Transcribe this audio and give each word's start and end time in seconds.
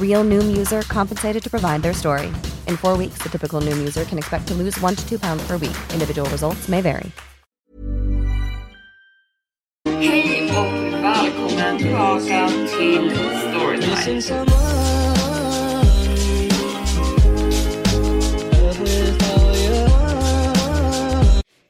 Real 0.00 0.24
Noom 0.24 0.56
user 0.56 0.82
compensated 0.82 1.42
to 1.42 1.50
provide 1.50 1.82
their 1.82 1.94
story. 1.94 2.26
In 2.66 2.76
four 2.76 2.98
weeks, 2.98 3.22
the 3.22 3.28
typical 3.28 3.60
Noom 3.62 3.78
user 3.78 4.04
can 4.04 4.18
expect 4.18 4.46
to 4.48 4.54
lose 4.54 4.78
one 4.82 4.94
to 4.94 5.08
two 5.08 5.18
pounds 5.18 5.42
per 5.46 5.56
week. 5.56 5.76
Individual 5.94 6.28
results 6.30 6.68
may 6.68 6.82
vary. 6.82 7.10
Hej 9.88 10.50
och 10.50 11.04
välkommen 11.04 11.78
tillbaka 11.78 12.48
till 12.78 13.10
Storytime. 13.48 14.20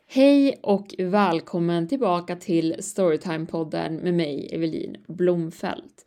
Hej 0.08 0.58
och 0.62 0.94
välkommen 0.98 1.88
tillbaka 1.88 2.36
till 2.36 2.76
Storytime-podden 2.80 4.00
med 4.02 4.14
mig, 4.14 4.48
Evelin 4.52 4.96
Blomfelt. 5.08 6.04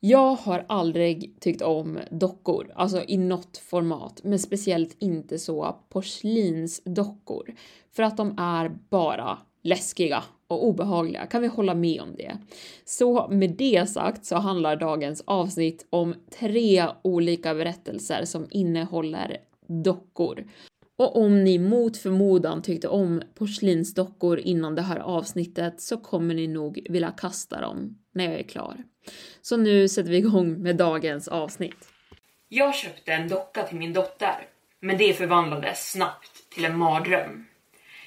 Jag 0.00 0.34
har 0.34 0.64
aldrig 0.68 1.36
tyckt 1.40 1.62
om 1.62 1.98
dockor, 2.10 2.72
alltså 2.74 3.04
i 3.08 3.16
något 3.16 3.58
format, 3.58 4.20
men 4.24 4.38
speciellt 4.38 4.96
inte 4.98 5.38
så 5.38 5.76
porslinsdockor. 5.88 7.54
För 7.92 8.02
att 8.02 8.16
de 8.16 8.38
är 8.38 8.68
bara 8.90 9.38
läskiga 9.62 10.24
och 10.48 10.66
obehagliga, 10.66 11.26
kan 11.26 11.42
vi 11.42 11.48
hålla 11.48 11.74
med 11.74 12.00
om 12.00 12.14
det? 12.16 12.38
Så 12.84 13.28
med 13.28 13.50
det 13.50 13.88
sagt 13.88 14.24
så 14.24 14.36
handlar 14.36 14.76
dagens 14.76 15.22
avsnitt 15.26 15.86
om 15.90 16.14
tre 16.38 16.86
olika 17.02 17.54
berättelser 17.54 18.24
som 18.24 18.46
innehåller 18.50 19.36
dockor. 19.84 20.44
Och 20.96 21.16
om 21.16 21.44
ni 21.44 21.58
mot 21.58 21.96
förmodan 21.96 22.62
tyckte 22.62 22.88
om 22.88 23.22
porslinsdockor 23.34 24.38
innan 24.38 24.74
det 24.74 24.82
här 24.82 24.98
avsnittet 24.98 25.80
så 25.80 25.96
kommer 25.96 26.34
ni 26.34 26.46
nog 26.46 26.86
vilja 26.90 27.10
kasta 27.10 27.60
dem 27.60 27.98
när 28.12 28.24
jag 28.24 28.40
är 28.40 28.42
klar. 28.42 28.84
Så 29.42 29.56
nu 29.56 29.88
sätter 29.88 30.10
vi 30.10 30.16
igång 30.16 30.62
med 30.62 30.76
dagens 30.76 31.28
avsnitt. 31.28 31.88
Jag 32.48 32.74
köpte 32.74 33.12
en 33.12 33.28
docka 33.28 33.62
till 33.62 33.78
min 33.78 33.92
dotter, 33.92 34.46
men 34.80 34.98
det 34.98 35.14
förvandlades 35.14 35.90
snabbt 35.90 36.50
till 36.50 36.64
en 36.64 36.78
mardröm. 36.78 37.46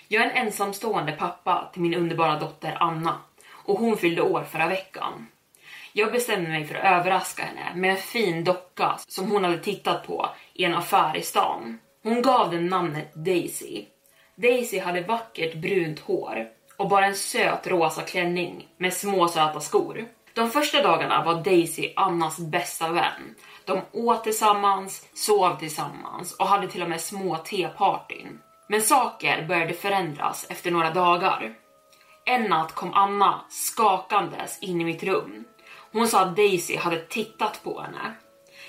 Jag 0.08 0.24
är 0.24 0.30
en 0.30 0.48
ensamstående 0.48 1.12
pappa 1.12 1.70
till 1.74 1.82
min 1.82 1.94
underbara 1.94 2.40
dotter 2.40 2.78
Anna 2.80 3.18
och 3.50 3.80
hon 3.80 3.98
fyllde 3.98 4.22
år 4.22 4.44
förra 4.44 4.68
veckan. 4.68 5.28
Jag 5.94 6.12
bestämde 6.12 6.50
mig 6.50 6.66
för 6.66 6.76
att 6.76 7.00
överraska 7.00 7.44
henne 7.44 7.76
med 7.76 7.92
en 7.92 7.98
fin 7.98 8.44
docka 8.44 9.00
som 9.08 9.32
hon 9.32 9.44
hade 9.44 9.58
tittat 9.58 10.08
på 10.08 10.30
i 10.54 10.64
en 10.64 10.74
affär 10.74 11.18
i 11.18 11.22
stan. 11.22 11.80
Hon 12.04 12.22
gav 12.22 12.52
den 12.52 12.68
namnet 12.68 13.14
Daisy. 13.14 13.86
Daisy 14.36 14.80
hade 14.80 15.02
vackert 15.02 15.56
brunt 15.56 16.00
hår 16.00 16.48
och 16.78 16.90
bara 16.90 17.06
en 17.06 17.16
söt 17.16 17.68
rosa 17.68 18.02
klänning 18.02 18.68
med 18.78 18.94
små 18.94 19.28
söta 19.28 19.60
skor. 19.60 20.06
De 20.34 20.50
första 20.50 20.84
dagarna 20.84 21.24
var 21.24 21.44
Daisy 21.44 21.94
Annas 21.96 22.40
bästa 22.40 22.92
vän. 22.92 23.36
De 23.66 23.82
åt 23.92 24.24
tillsammans, 24.24 25.08
sov 25.14 25.60
tillsammans 25.60 26.36
och 26.36 26.48
hade 26.48 26.68
till 26.68 26.82
och 26.82 26.90
med 26.90 27.02
små 27.02 27.38
tepartyn. 27.38 28.40
Men 28.68 28.82
saker 28.82 29.46
började 29.48 29.74
förändras 29.74 30.46
efter 30.50 30.72
några 30.72 30.90
dagar. 30.90 31.54
En 32.26 32.44
natt 32.44 32.76
kom 32.76 32.94
Anna 32.94 33.42
skakandes 33.50 34.60
in 34.62 34.82
i 34.82 34.84
mitt 34.84 35.04
rum. 35.04 35.44
Hon 35.92 36.08
sa 36.08 36.22
att 36.22 36.36
Daisy 36.36 36.78
hade 36.78 36.98
tittat 36.98 37.64
på 37.64 37.82
henne. 37.82 38.16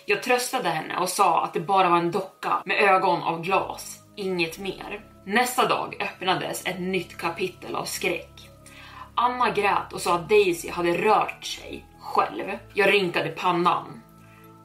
Jag 0.04 0.22
tröstade 0.22 0.68
henne 0.68 0.98
och 0.98 1.08
sa 1.08 1.44
att 1.44 1.52
det 1.52 1.60
bara 1.60 1.88
var 1.88 1.96
en 1.96 2.10
docka 2.10 2.62
med 2.64 2.82
ögon 2.82 3.22
av 3.22 3.42
glas, 3.42 3.98
inget 4.16 4.58
mer. 4.58 5.04
Nästa 5.26 5.68
dag 5.68 5.96
öppnades 6.00 6.66
ett 6.66 6.80
nytt 6.80 7.18
kapitel 7.18 7.74
av 7.74 7.84
skräck. 7.84 8.51
Anna 9.22 9.50
grät 9.50 9.92
och 9.92 10.00
sa 10.00 10.14
att 10.14 10.28
Daisy 10.28 10.70
hade 10.70 10.96
rört 10.96 11.44
sig 11.44 11.86
själv. 12.00 12.58
Jag 12.74 12.92
rynkade 12.92 13.28
pannan 13.28 14.02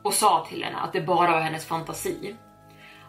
och 0.03 0.13
sa 0.13 0.45
till 0.49 0.63
henne 0.63 0.77
att 0.77 0.93
det 0.93 1.01
bara 1.01 1.31
var 1.31 1.39
hennes 1.39 1.65
fantasi. 1.65 2.35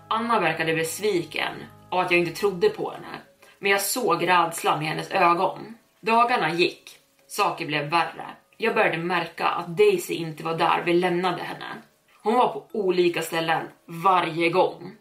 Anna 0.08 0.41
verkade 0.41 0.75
besviken 0.75 1.53
av 1.91 1.98
att 1.98 2.10
jag 2.10 2.20
inte 2.20 2.41
trodde 2.41 2.69
på 2.69 2.91
henne, 2.91 3.20
men 3.58 3.70
jag 3.70 3.81
såg 3.81 4.28
rädslan 4.28 4.82
i 4.82 4.84
hennes 4.84 5.10
ögon. 5.10 5.75
Dagarna 6.00 6.53
gick, 6.53 6.97
saker 7.28 7.66
blev 7.66 7.91
värre. 7.91 8.26
Jag 8.56 8.75
började 8.75 8.98
märka 8.98 9.47
att 9.47 9.66
Daisy 9.76 10.14
inte 10.14 10.44
var 10.44 10.54
där 10.54 10.82
vi 10.87 10.92
lämnade 10.92 11.42
henne. 11.42 11.82
Hon 12.22 12.34
var 12.34 12.48
på 12.48 12.66
olika 12.72 13.22
ställen 13.22 13.69
varje 13.87 14.50
gång. 14.50 14.92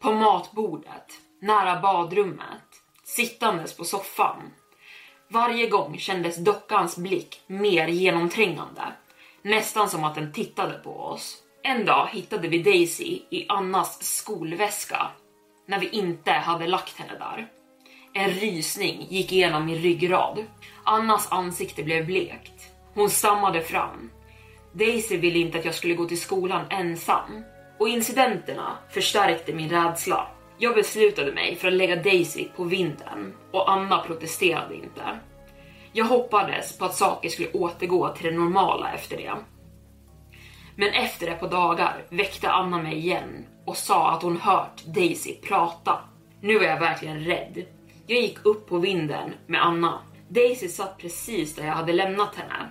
På 0.00 0.12
matbordet, 0.12 1.12
nära 1.40 1.80
badrummet, 1.80 2.82
sittandes 3.04 3.76
på 3.76 3.84
soffan. 3.84 4.52
Varje 5.28 5.68
gång 5.68 5.98
kändes 5.98 6.36
dockans 6.36 6.96
blick 6.96 7.40
mer 7.46 7.88
genomträngande, 7.88 8.82
nästan 9.42 9.90
som 9.90 10.04
att 10.04 10.14
den 10.14 10.32
tittade 10.32 10.74
på 10.74 11.00
oss. 11.00 11.36
En 11.62 11.84
dag 11.84 12.08
hittade 12.12 12.48
vi 12.48 12.62
Daisy 12.62 13.20
i 13.30 13.46
Annas 13.48 14.02
skolväska 14.02 15.08
när 15.66 15.78
vi 15.78 15.88
inte 15.88 16.30
hade 16.30 16.66
lagt 16.66 16.98
henne 16.98 17.18
där. 17.18 17.48
En 18.12 18.30
rysning 18.30 19.06
gick 19.10 19.32
igenom 19.32 19.66
min 19.66 19.78
ryggrad. 19.78 20.44
Annas 20.84 21.32
ansikte 21.32 21.82
blev 21.82 22.06
blekt. 22.06 22.72
Hon 22.94 23.10
stammade 23.10 23.62
fram. 23.62 24.10
Daisy 24.72 25.16
ville 25.16 25.38
inte 25.38 25.58
att 25.58 25.64
jag 25.64 25.74
skulle 25.74 25.94
gå 25.94 26.04
till 26.04 26.20
skolan 26.20 26.64
ensam 26.70 27.44
och 27.78 27.88
incidenterna 27.88 28.78
förstärkte 28.90 29.52
min 29.52 29.70
rädsla. 29.70 30.28
Jag 30.58 30.74
beslutade 30.74 31.32
mig 31.32 31.56
för 31.56 31.68
att 31.68 31.74
lägga 31.74 31.96
Daisy 31.96 32.48
på 32.56 32.64
vinden 32.64 33.34
och 33.50 33.70
Anna 33.70 33.98
protesterade 33.98 34.74
inte. 34.74 35.18
Jag 35.92 36.04
hoppades 36.04 36.78
på 36.78 36.84
att 36.84 36.94
saker 36.94 37.28
skulle 37.28 37.50
återgå 37.50 38.08
till 38.08 38.26
det 38.26 38.38
normala 38.38 38.92
efter 38.92 39.16
det. 39.16 39.34
Men 40.76 40.88
efter 40.88 41.28
ett 41.28 41.40
par 41.40 41.50
dagar 41.50 42.04
väckte 42.08 42.50
Anna 42.50 42.82
mig 42.82 42.96
igen 42.96 43.46
och 43.64 43.76
sa 43.76 44.10
att 44.10 44.22
hon 44.22 44.36
hört 44.36 44.84
Daisy 44.84 45.34
prata. 45.34 45.98
Nu 46.40 46.58
var 46.58 46.64
jag 46.64 46.80
verkligen 46.80 47.20
rädd. 47.20 47.64
Jag 48.06 48.20
gick 48.20 48.46
upp 48.46 48.68
på 48.68 48.78
vinden 48.78 49.34
med 49.46 49.66
Anna. 49.66 49.98
Daisy 50.28 50.68
satt 50.68 50.98
precis 50.98 51.54
där 51.54 51.66
jag 51.66 51.72
hade 51.72 51.92
lämnat 51.92 52.34
henne. 52.34 52.68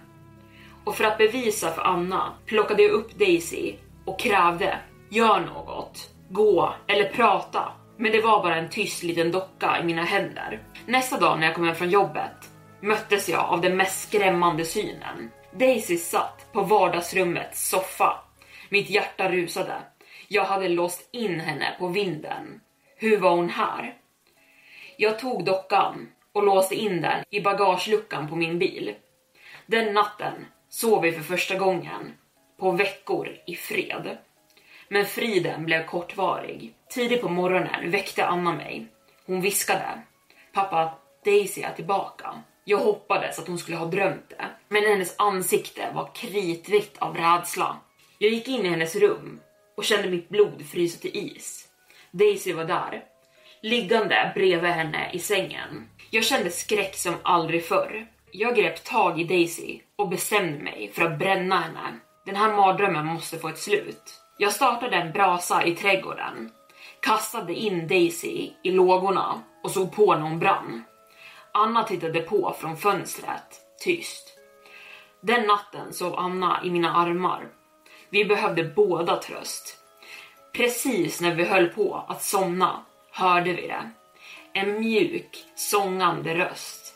Och 0.84 0.96
för 0.96 1.04
att 1.04 1.18
bevisa 1.18 1.72
för 1.72 1.82
Anna 1.82 2.34
plockade 2.46 2.84
jag 2.84 2.92
upp 2.92 3.16
Daisy 3.16 3.74
och 4.06 4.20
krävde 4.20 4.80
gör 5.10 5.40
något, 5.40 6.15
gå 6.36 6.74
eller 6.88 7.10
prata. 7.10 7.72
Men 7.98 8.12
det 8.12 8.22
var 8.22 8.44
bara 8.44 8.56
en 8.56 8.70
tyst 8.70 9.04
liten 9.04 9.32
docka 9.32 9.80
i 9.82 9.84
mina 9.84 10.04
händer. 10.04 10.64
Nästa 10.86 11.20
dag 11.20 11.40
när 11.40 11.46
jag 11.48 11.56
kom 11.56 11.66
hem 11.66 11.76
från 11.76 11.90
jobbet 11.90 12.50
möttes 12.82 13.30
jag 13.30 13.46
av 13.46 13.62
den 13.62 13.78
mest 13.78 14.10
skrämmande 14.10 14.66
synen. 14.66 15.32
Daisy 15.52 15.98
satt 15.98 16.52
på 16.52 16.62
vardagsrummets 16.62 17.70
soffa. 17.70 18.20
Mitt 18.70 18.90
hjärta 18.90 19.32
rusade. 19.32 19.76
Jag 20.28 20.44
hade 20.44 20.70
låst 20.70 21.10
in 21.12 21.40
henne 21.40 21.76
på 21.80 21.88
vinden. 21.88 22.62
Hur 22.98 23.18
var 23.18 23.36
hon 23.36 23.50
här? 23.50 23.94
Jag 24.98 25.20
tog 25.20 25.46
dockan 25.46 26.08
och 26.34 26.44
låste 26.44 26.76
in 26.76 27.02
den 27.02 27.24
i 27.30 27.42
bagageluckan 27.42 28.30
på 28.30 28.36
min 28.36 28.60
bil. 28.60 28.96
Den 29.66 29.94
natten 29.94 30.46
sov 30.70 31.02
vi 31.02 31.12
för 31.12 31.22
första 31.22 31.56
gången 31.56 32.14
på 32.60 32.72
veckor 32.72 33.30
i 33.48 33.56
fred. 33.56 34.18
Men 34.88 35.06
friden 35.06 35.66
blev 35.66 35.86
kortvarig. 35.86 36.74
Tidigt 36.90 37.22
på 37.22 37.30
morgonen 37.30 37.92
väckte 37.92 38.26
Anna 38.26 38.54
mig. 38.54 38.88
Hon 39.26 39.42
viskade. 39.42 40.02
Pappa, 40.54 40.94
Daisy 41.26 41.62
är 41.62 41.74
tillbaka. 41.74 42.44
Jag 42.68 42.78
hoppades 42.78 43.40
att 43.40 43.48
hon 43.48 43.58
skulle 43.58 43.78
ha 43.78 43.86
drömt 43.86 44.30
det, 44.30 44.46
men 44.68 44.84
hennes 44.84 45.16
ansikte 45.18 45.92
var 45.94 46.10
kritvitt 46.16 46.98
av 47.00 47.18
rädsla. 47.18 47.78
Jag 48.18 48.32
gick 48.32 48.48
in 48.48 48.66
i 48.66 48.70
hennes 48.70 48.96
rum 48.96 49.40
och 49.78 49.84
kände 49.84 50.10
mitt 50.10 50.30
blod 50.30 50.66
frysa 50.72 51.00
till 51.00 51.16
is. 51.16 51.68
Daisy 52.12 52.54
var 52.54 52.66
där, 52.66 53.04
liggande 53.62 54.32
bredvid 54.36 54.72
henne 54.72 55.10
i 55.14 55.20
sängen. 55.20 55.90
Jag 56.10 56.24
kände 56.24 56.52
skräck 56.52 56.96
som 56.96 57.16
aldrig 57.24 57.66
förr. 57.66 58.08
Jag 58.32 58.56
grep 58.56 58.84
tag 58.84 59.22
i 59.22 59.24
Daisy 59.24 59.80
och 59.96 60.10
bestämde 60.10 60.60
mig 60.60 60.92
för 60.94 61.02
att 61.02 61.20
bränna 61.20 61.60
henne. 61.60 62.00
Den 62.26 62.36
här 62.36 62.54
mardrömmen 62.54 63.06
måste 63.06 63.38
få 63.38 63.50
ett 63.50 63.60
slut. 63.60 64.25
Jag 64.38 64.54
startade 64.54 64.96
en 64.96 65.12
brasa 65.12 65.64
i 65.64 65.76
trädgården, 65.76 66.52
kastade 67.00 67.54
in 67.54 67.88
Daisy 67.88 68.52
i 68.64 68.72
lågorna 68.72 69.42
och 69.64 69.72
såg 69.72 69.96
på 69.96 70.16
när 70.16 70.22
hon 70.22 70.40
brann. 70.40 70.84
Anna 71.52 71.84
tittade 71.84 72.20
på 72.20 72.56
från 72.60 72.78
fönstret, 72.78 73.62
tyst. 73.80 74.38
Den 75.22 75.48
natten 75.48 75.94
sov 75.94 76.16
Anna 76.16 76.60
i 76.64 76.70
mina 76.70 76.96
armar. 76.96 77.48
Vi 78.10 78.26
behövde 78.26 78.64
båda 78.64 79.18
tröst. 79.18 79.78
Precis 80.54 81.22
när 81.22 81.36
vi 81.36 81.44
höll 81.44 81.68
på 81.68 82.06
att 82.08 82.24
somna 82.24 82.86
hörde 83.12 83.54
vi 83.54 83.68
det. 83.68 83.92
En 84.54 84.80
mjuk, 84.80 85.46
sångande 85.56 86.36
röst. 86.36 86.94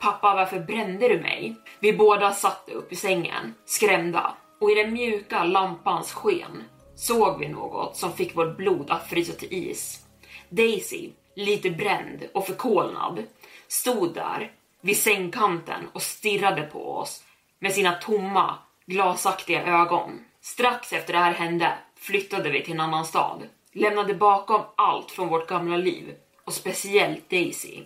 Pappa, 0.00 0.34
varför 0.34 0.60
brände 0.60 1.08
du 1.08 1.20
mig? 1.20 1.56
Vi 1.78 1.92
båda 1.92 2.32
satt 2.32 2.68
upp 2.68 2.92
i 2.92 2.96
sängen, 2.96 3.54
skrämda, 3.64 4.34
och 4.58 4.70
i 4.70 4.74
den 4.74 4.92
mjuka 4.92 5.44
lampans 5.44 6.12
sken 6.12 6.64
såg 6.96 7.38
vi 7.38 7.48
något 7.48 7.96
som 7.96 8.12
fick 8.12 8.36
vårt 8.36 8.56
blod 8.56 8.90
att 8.90 9.08
frysa 9.08 9.32
till 9.32 9.52
is. 9.52 10.04
Daisy, 10.48 11.10
lite 11.34 11.70
bränd 11.70 12.28
och 12.34 12.46
förkolnad, 12.46 13.22
stod 13.68 14.14
där 14.14 14.52
vid 14.80 14.96
sängkanten 14.96 15.88
och 15.92 16.02
stirrade 16.02 16.62
på 16.62 16.92
oss 16.96 17.24
med 17.58 17.72
sina 17.72 17.92
tomma, 17.92 18.54
glasaktiga 18.86 19.66
ögon. 19.66 20.24
Strax 20.40 20.92
efter 20.92 21.12
det 21.12 21.18
här 21.18 21.32
hände 21.32 21.78
flyttade 21.96 22.50
vi 22.50 22.62
till 22.62 22.72
en 22.72 22.80
annan 22.80 23.04
stad, 23.04 23.42
lämnade 23.72 24.14
bakom 24.14 24.62
allt 24.76 25.10
från 25.10 25.28
vårt 25.28 25.48
gamla 25.48 25.76
liv 25.76 26.14
och 26.44 26.52
speciellt 26.52 27.30
Daisy. 27.30 27.82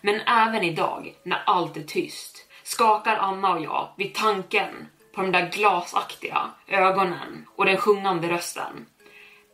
Men 0.00 0.20
även 0.20 0.62
idag, 0.62 1.14
när 1.22 1.42
allt 1.46 1.76
är 1.76 1.82
tyst, 1.82 2.46
skakar 2.62 3.16
Anna 3.16 3.54
och 3.54 3.64
jag 3.64 3.88
vid 3.96 4.14
tanken 4.14 4.88
på 5.14 5.22
de 5.22 5.32
där 5.32 5.50
glasaktiga 5.50 6.50
ögonen 6.68 7.46
och 7.56 7.64
den 7.64 7.76
sjungande 7.76 8.28
rösten. 8.28 8.86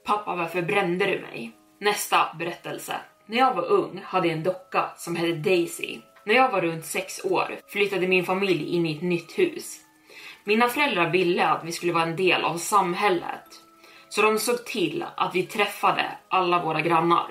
Pappa, 0.06 0.36
varför 0.36 0.62
brände 0.62 1.06
du 1.06 1.20
mig? 1.20 1.52
Nästa 1.80 2.34
berättelse. 2.38 2.96
När 3.26 3.38
jag 3.38 3.54
var 3.54 3.64
ung 3.64 4.02
hade 4.04 4.28
jag 4.28 4.36
en 4.36 4.42
docka 4.42 4.90
som 4.96 5.16
hette 5.16 5.32
Daisy. 5.32 5.98
När 6.24 6.34
jag 6.34 6.50
var 6.50 6.60
runt 6.60 6.84
sex 6.84 7.24
år 7.24 7.56
flyttade 7.68 8.08
min 8.08 8.24
familj 8.24 8.76
in 8.76 8.86
i 8.86 8.96
ett 8.96 9.02
nytt 9.02 9.38
hus. 9.38 9.80
Mina 10.44 10.68
föräldrar 10.68 11.10
ville 11.10 11.46
att 11.46 11.64
vi 11.64 11.72
skulle 11.72 11.92
vara 11.92 12.04
en 12.04 12.16
del 12.16 12.44
av 12.44 12.56
samhället, 12.56 13.44
så 14.08 14.22
de 14.22 14.38
såg 14.38 14.64
till 14.64 15.04
att 15.16 15.34
vi 15.34 15.42
träffade 15.42 16.18
alla 16.28 16.64
våra 16.64 16.80
grannar. 16.80 17.28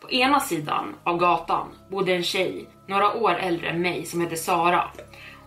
På 0.00 0.10
ena 0.10 0.40
sidan 0.40 0.94
av 1.04 1.18
gatan 1.18 1.68
bodde 1.90 2.14
en 2.14 2.22
tjej 2.22 2.68
några 2.88 3.14
år 3.14 3.34
äldre 3.34 3.68
än 3.68 3.82
mig 3.82 4.04
som 4.04 4.20
hette 4.20 4.36
Sara 4.36 4.90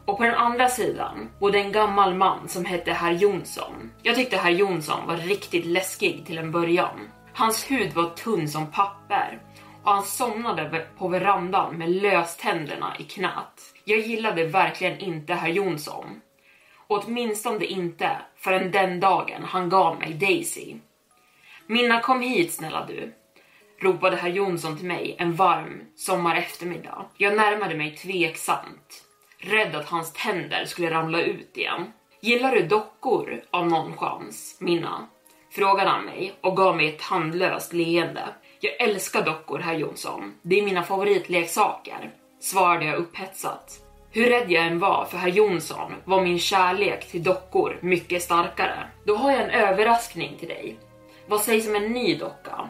och 0.05 0.17
på 0.17 0.23
den 0.23 0.35
andra 0.35 0.67
sidan 0.67 1.29
bodde 1.39 1.59
en 1.59 1.71
gammal 1.71 2.15
man 2.15 2.49
som 2.49 2.65
hette 2.65 2.93
herr 2.93 3.11
Jonsson. 3.11 3.91
Jag 4.03 4.15
tyckte 4.15 4.37
herr 4.37 4.51
Jonsson 4.51 5.07
var 5.07 5.17
riktigt 5.17 5.65
läskig 5.65 6.25
till 6.25 6.37
en 6.37 6.51
början. 6.51 7.09
Hans 7.33 7.71
hud 7.71 7.93
var 7.93 8.09
tunn 8.09 8.49
som 8.49 8.71
papper 8.71 9.41
och 9.83 9.91
han 9.91 10.03
somnade 10.03 10.87
på 10.97 11.07
verandan 11.07 11.77
med 11.77 11.89
löständerna 11.89 12.95
i 12.99 13.03
knät. 13.03 13.73
Jag 13.85 13.99
gillade 13.99 14.45
verkligen 14.45 14.99
inte 14.99 15.33
herr 15.33 15.49
Jonsson. 15.49 16.21
Åtminstone 16.87 17.65
inte 17.65 18.11
förrän 18.37 18.71
den 18.71 18.99
dagen 18.99 19.43
han 19.43 19.69
gav 19.69 19.99
mig 19.99 20.13
Daisy. 20.13 20.75
Minna 21.67 21.99
kom 21.99 22.21
hit 22.21 22.53
snälla 22.53 22.85
du, 22.85 23.13
ropade 23.81 24.15
herr 24.15 24.29
Jonsson 24.29 24.77
till 24.77 24.87
mig 24.87 25.15
en 25.19 25.35
varm 25.35 25.81
sommareftermiddag. 25.95 27.05
Jag 27.17 27.35
närmade 27.37 27.75
mig 27.75 27.95
tveksamt, 27.95 29.04
rädd 29.47 29.75
att 29.75 29.89
hans 29.89 30.13
tänder 30.13 30.65
skulle 30.65 30.91
ramla 30.91 31.21
ut 31.21 31.57
igen. 31.57 31.91
Gillar 32.21 32.51
du 32.51 32.61
dockor 32.61 33.41
av 33.51 33.67
någon 33.67 33.97
chans, 33.97 34.57
Minna? 34.59 35.07
Frågade 35.51 35.89
han 35.89 36.05
mig 36.05 36.33
och 36.41 36.57
gav 36.57 36.77
mig 36.77 36.87
ett 36.87 36.99
tandlöst 36.99 37.73
leende. 37.73 38.23
Jag 38.59 38.81
älskar 38.81 39.25
dockor, 39.25 39.59
herr 39.59 39.73
Jonsson. 39.73 40.33
Det 40.41 40.59
är 40.59 40.63
mina 40.63 40.83
favoritleksaker, 40.83 42.11
svarade 42.39 42.85
jag 42.85 42.95
upphetsat. 42.95 43.81
Hur 44.11 44.29
rädd 44.29 44.51
jag 44.51 44.65
än 44.65 44.79
var 44.79 45.05
för 45.05 45.17
herr 45.17 45.29
Jonsson 45.29 45.93
var 46.05 46.21
min 46.21 46.39
kärlek 46.39 47.07
till 47.11 47.23
dockor 47.23 47.79
mycket 47.81 48.23
starkare. 48.23 48.87
Då 49.05 49.15
har 49.15 49.31
jag 49.31 49.41
en 49.41 49.49
överraskning 49.49 50.35
till 50.39 50.47
dig. 50.47 50.75
Vad 51.27 51.41
sägs 51.41 51.67
om 51.67 51.75
en 51.75 51.93
ny 51.93 52.15
docka? 52.15 52.69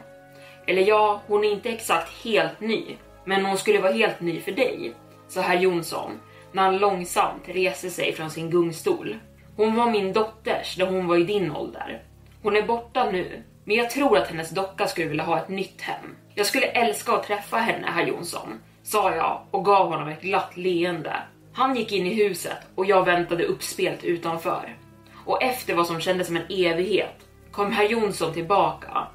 Eller 0.66 0.82
ja, 0.82 1.22
hon 1.26 1.44
är 1.44 1.50
inte 1.50 1.70
exakt 1.70 2.24
helt 2.24 2.60
ny, 2.60 2.96
men 3.24 3.46
hon 3.46 3.58
skulle 3.58 3.80
vara 3.80 3.92
helt 3.92 4.20
ny 4.20 4.40
för 4.40 4.52
dig, 4.52 4.94
sa 5.28 5.40
herr 5.40 5.60
Jonsson 5.60 6.20
när 6.56 6.62
han 6.62 6.78
långsamt 6.78 7.42
reste 7.46 7.90
sig 7.90 8.12
från 8.12 8.30
sin 8.30 8.50
gungstol. 8.50 9.16
Hon 9.56 9.74
var 9.74 9.90
min 9.90 10.12
dotters 10.12 10.78
när 10.78 10.86
hon 10.86 11.06
var 11.06 11.16
i 11.16 11.24
din 11.24 11.50
ålder. 11.50 12.02
Hon 12.42 12.56
är 12.56 12.62
borta 12.62 13.10
nu, 13.10 13.42
men 13.64 13.76
jag 13.76 13.90
tror 13.90 14.18
att 14.18 14.28
hennes 14.28 14.50
docka 14.50 14.86
skulle 14.86 15.08
vilja 15.08 15.24
ha 15.24 15.38
ett 15.38 15.48
nytt 15.48 15.80
hem. 15.80 16.16
Jag 16.34 16.46
skulle 16.46 16.66
älska 16.66 17.12
att 17.12 17.26
träffa 17.26 17.56
henne, 17.56 17.86
herr 17.86 18.06
Jonsson, 18.06 18.60
sa 18.82 19.14
jag 19.14 19.40
och 19.50 19.64
gav 19.64 19.88
honom 19.88 20.08
ett 20.08 20.22
glatt 20.22 20.56
leende. 20.56 21.16
Han 21.52 21.76
gick 21.76 21.92
in 21.92 22.06
i 22.06 22.14
huset 22.14 22.58
och 22.74 22.86
jag 22.86 23.04
väntade 23.04 23.44
uppspelt 23.44 24.04
utanför. 24.04 24.76
Och 25.24 25.42
efter 25.42 25.74
vad 25.74 25.86
som 25.86 26.00
kändes 26.00 26.26
som 26.26 26.36
en 26.36 26.46
evighet 26.50 27.26
kom 27.52 27.72
herr 27.72 27.88
Jonsson 27.88 28.32
tillbaka 28.32 29.06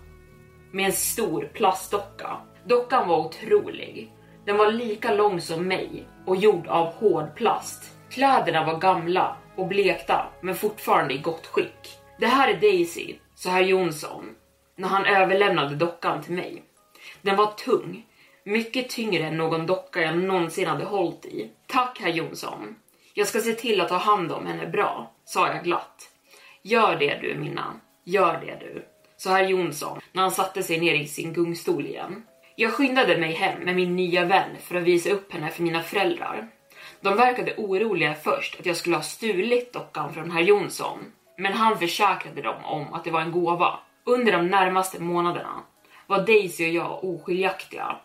med 0.72 0.86
en 0.86 0.94
stor 0.94 1.50
plastdocka. 1.54 2.38
Dockan 2.66 3.08
var 3.08 3.18
otrolig. 3.18 4.12
Den 4.46 4.58
var 4.58 4.72
lika 4.72 5.14
lång 5.14 5.42
som 5.42 5.68
mig 5.68 6.08
och 6.26 6.36
gjord 6.36 6.68
av 6.68 6.94
hård 6.94 7.36
plast. 7.36 7.84
Kläderna 8.10 8.66
var 8.66 8.78
gamla 8.78 9.38
och 9.56 9.68
blekta 9.68 10.26
men 10.42 10.56
fortfarande 10.56 11.14
i 11.14 11.18
gott 11.18 11.48
skick. 11.48 11.98
Det 12.20 12.28
här 12.28 12.54
är 12.54 12.62
Daisy, 12.62 13.16
sa 13.36 13.50
herr 13.50 13.62
Jonsson 13.62 14.36
när 14.76 14.88
han 14.88 15.06
överlämnade 15.06 15.76
dockan 15.76 16.24
till 16.24 16.34
mig. 16.34 16.64
Den 17.22 17.36
var 17.36 17.46
tung, 17.46 18.06
mycket 18.44 18.90
tyngre 18.90 19.24
än 19.24 19.38
någon 19.38 19.66
docka 19.66 20.02
jag 20.02 20.18
någonsin 20.18 20.68
hade 20.68 20.86
hållit 20.86 21.26
i. 21.26 21.52
Tack 21.68 22.00
herr 22.02 22.12
Jonsson. 22.12 22.76
Jag 23.14 23.28
ska 23.28 23.40
se 23.40 23.54
till 23.54 23.82
att 23.82 23.90
ta 23.90 23.98
hand 23.98 24.32
om 24.32 24.46
henne 24.46 24.68
bra, 24.68 25.12
sa 25.26 25.48
jag 25.48 25.64
glatt. 25.64 26.10
Gör 26.62 26.96
det 26.96 27.20
du 27.22 27.36
Minna, 27.36 27.74
gör 28.04 28.42
det 28.46 28.58
du, 28.60 28.86
Så 29.18 29.30
herr 29.30 29.44
Jonsson 29.48 30.00
när 30.12 30.22
han 30.22 30.32
satte 30.32 30.64
sig 30.64 30.80
ner 30.80 30.96
i 30.96 31.08
sin 31.08 31.34
gungstol 31.34 31.86
igen. 31.86 32.24
Jag 32.62 32.74
skyndade 32.74 33.18
mig 33.18 33.32
hem 33.32 33.64
med 33.64 33.76
min 33.76 33.96
nya 33.96 34.26
vän 34.26 34.58
för 34.64 34.76
att 34.76 34.84
visa 34.84 35.10
upp 35.10 35.34
henne 35.34 35.50
för 35.50 35.64
mina 35.64 35.84
föräldrar. 35.84 36.48
De 37.02 37.18
verkade 37.18 37.56
oroliga 37.58 38.14
först 38.14 38.60
att 38.60 38.66
jag 38.66 38.78
skulle 38.78 38.96
ha 38.96 39.04
stulit 39.04 39.74
dockan 39.74 40.14
från 40.14 40.32
herr 40.32 40.42
Jonsson, 40.42 41.00
men 41.38 41.54
han 41.54 41.80
försäkrade 41.80 42.42
dem 42.42 42.66
om 42.66 42.94
att 42.94 43.04
det 43.04 43.12
var 43.12 43.22
en 43.22 43.32
gåva. 43.32 43.80
Under 44.06 44.32
de 44.32 44.48
närmaste 44.48 45.02
månaderna 45.02 45.62
var 46.08 46.26
Daisy 46.26 46.68
och 46.68 46.74
jag 46.74 47.04
oskiljaktiga. 47.04 47.96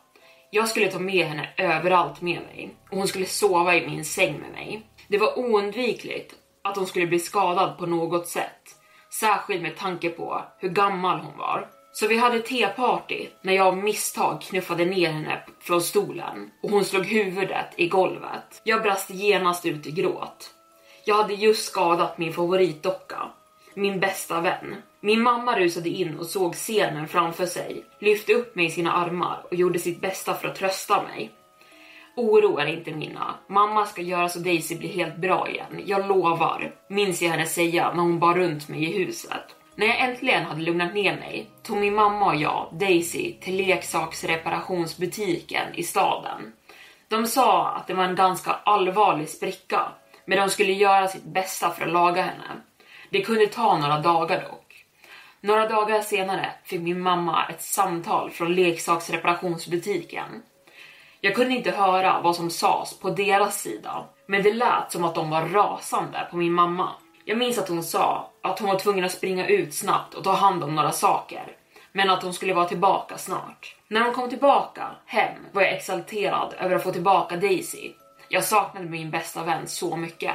Jag 0.51 0.69
skulle 0.69 0.91
ta 0.91 0.99
med 0.99 1.27
henne 1.27 1.49
överallt 1.57 2.21
med 2.21 2.41
mig 2.43 2.75
och 2.91 2.97
hon 2.97 3.09
skulle 3.09 3.27
sova 3.27 3.77
i 3.77 3.87
min 3.87 4.05
säng 4.05 4.41
med 4.41 4.51
mig. 4.51 4.83
Det 5.09 5.19
var 5.19 5.39
oundvikligt 5.39 6.35
att 6.65 6.77
hon 6.77 6.87
skulle 6.87 7.07
bli 7.07 7.19
skadad 7.19 7.79
på 7.79 7.87
något 7.87 8.29
sätt, 8.29 8.63
särskilt 9.21 9.63
med 9.63 9.77
tanke 9.77 10.09
på 10.09 10.45
hur 10.59 10.69
gammal 10.69 11.21
hon 11.21 11.39
var. 11.39 11.69
Så 11.99 12.07
vi 12.07 12.17
hade 12.17 12.41
teparty 12.41 13.27
när 13.43 13.53
jag 13.53 13.67
av 13.67 13.77
misstag 13.77 14.43
knuffade 14.43 14.85
ner 14.85 15.11
henne 15.11 15.43
från 15.61 15.81
stolen 15.81 16.51
och 16.63 16.71
hon 16.71 16.85
slog 16.85 17.07
huvudet 17.07 17.67
i 17.77 17.89
golvet. 17.89 18.61
Jag 18.65 18.83
brast 18.83 19.11
genast 19.11 19.67
ut 19.67 19.87
i 19.87 19.91
gråt. 19.91 20.51
Jag 21.05 21.15
hade 21.15 21.35
just 21.35 21.65
skadat 21.65 22.19
min 22.19 22.33
favoritdocka, 22.33 23.17
min 23.75 24.01
bästa 24.01 24.41
vän. 24.41 24.77
Min 25.01 25.23
mamma 25.23 25.59
rusade 25.59 25.89
in 25.89 26.19
och 26.19 26.27
såg 26.27 26.55
scenen 26.55 27.09
framför 27.09 27.47
sig, 27.47 27.85
lyfte 27.99 28.35
upp 28.35 28.55
mig 28.55 28.67
i 28.67 28.71
sina 28.71 28.93
armar 28.93 29.43
och 29.51 29.55
gjorde 29.55 29.79
sitt 29.79 30.01
bästa 30.01 30.35
för 30.35 30.49
att 30.49 30.57
trösta 30.57 31.03
mig. 31.03 31.31
Oroa 32.17 32.65
dig 32.65 32.75
inte 32.75 32.93
Minna, 32.93 33.35
mamma 33.49 33.87
ska 33.87 34.03
göra 34.03 34.29
så 34.29 34.39
Daisy 34.39 34.79
blir 34.79 34.89
helt 34.89 35.17
bra 35.17 35.49
igen, 35.49 35.83
jag 35.87 36.09
lovar, 36.09 36.75
minns 36.89 37.23
jag 37.23 37.31
henne 37.31 37.47
säga 37.47 37.93
när 37.93 38.03
hon 38.03 38.19
bar 38.19 38.35
runt 38.35 38.69
mig 38.69 38.85
i 38.85 38.99
huset. 38.99 39.57
När 39.79 39.87
jag 39.87 40.01
äntligen 40.01 40.45
hade 40.45 40.61
lugnat 40.61 40.95
ner 40.95 41.17
mig 41.17 41.51
tog 41.63 41.77
min 41.77 41.95
mamma 41.95 42.27
och 42.27 42.37
jag 42.37 42.69
Daisy 42.73 43.33
till 43.33 43.57
leksaksreparationsbutiken 43.57 45.75
i 45.75 45.83
staden. 45.83 46.53
De 47.09 47.27
sa 47.27 47.69
att 47.69 47.87
det 47.87 47.95
var 47.95 48.05
en 48.05 48.17
ganska 48.17 48.51
allvarlig 48.51 49.29
spricka, 49.29 49.89
men 50.25 50.39
de 50.39 50.51
skulle 50.51 50.73
göra 50.73 51.09
sitt 51.09 51.25
bästa 51.25 51.71
för 51.71 51.87
att 51.87 51.93
laga 51.93 52.23
henne. 52.23 52.61
Det 53.11 53.23
kunde 53.23 53.47
ta 53.47 53.79
några 53.79 54.01
dagar 54.01 54.43
dock. 54.43 54.85
Några 55.41 55.69
dagar 55.69 56.01
senare 56.01 56.51
fick 56.65 56.81
min 56.81 57.01
mamma 57.01 57.49
ett 57.49 57.63
samtal 57.63 58.31
från 58.31 58.55
leksaksreparationsbutiken. 58.55 60.43
Jag 61.21 61.35
kunde 61.35 61.55
inte 61.55 61.71
höra 61.71 62.21
vad 62.21 62.37
som 62.37 62.51
sades 62.51 62.99
på 62.99 63.11
deras 63.11 63.63
sida, 63.63 64.05
men 64.27 64.43
det 64.43 64.53
lät 64.53 64.93
som 64.93 65.05
att 65.05 65.15
de 65.15 65.31
var 65.31 65.43
rasande 65.43 66.29
på 66.31 66.37
min 66.37 66.53
mamma. 66.53 66.91
Jag 67.25 67.39
minns 67.39 67.59
att 67.59 67.69
hon 67.69 67.83
sa 67.83 68.31
att 68.47 68.59
hon 68.59 68.69
var 68.69 68.79
tvungen 68.79 69.05
att 69.05 69.13
springa 69.13 69.49
ut 69.49 69.75
snabbt 69.75 70.15
och 70.15 70.25
ta 70.25 70.33
hand 70.33 70.65
om 70.65 70.75
några 70.75 70.93
saker, 70.93 71.57
men 71.93 72.11
att 72.11 72.23
hon 72.23 72.35
skulle 72.35 72.55
vara 72.55 72.69
tillbaka 72.69 73.19
snart. 73.19 73.77
När 73.89 74.01
hon 74.01 74.15
kom 74.15 74.29
tillbaka 74.29 74.87
hem 75.07 75.39
var 75.53 75.63
jag 75.63 75.73
exalterad 75.73 76.55
över 76.59 76.77
att 76.77 76.83
få 76.83 76.93
tillbaka 76.93 77.37
Daisy. 77.37 77.93
Jag 78.29 78.45
saknade 78.45 78.87
min 78.87 79.11
bästa 79.11 79.45
vän 79.45 79.69
så 79.69 79.97
mycket. 79.97 80.35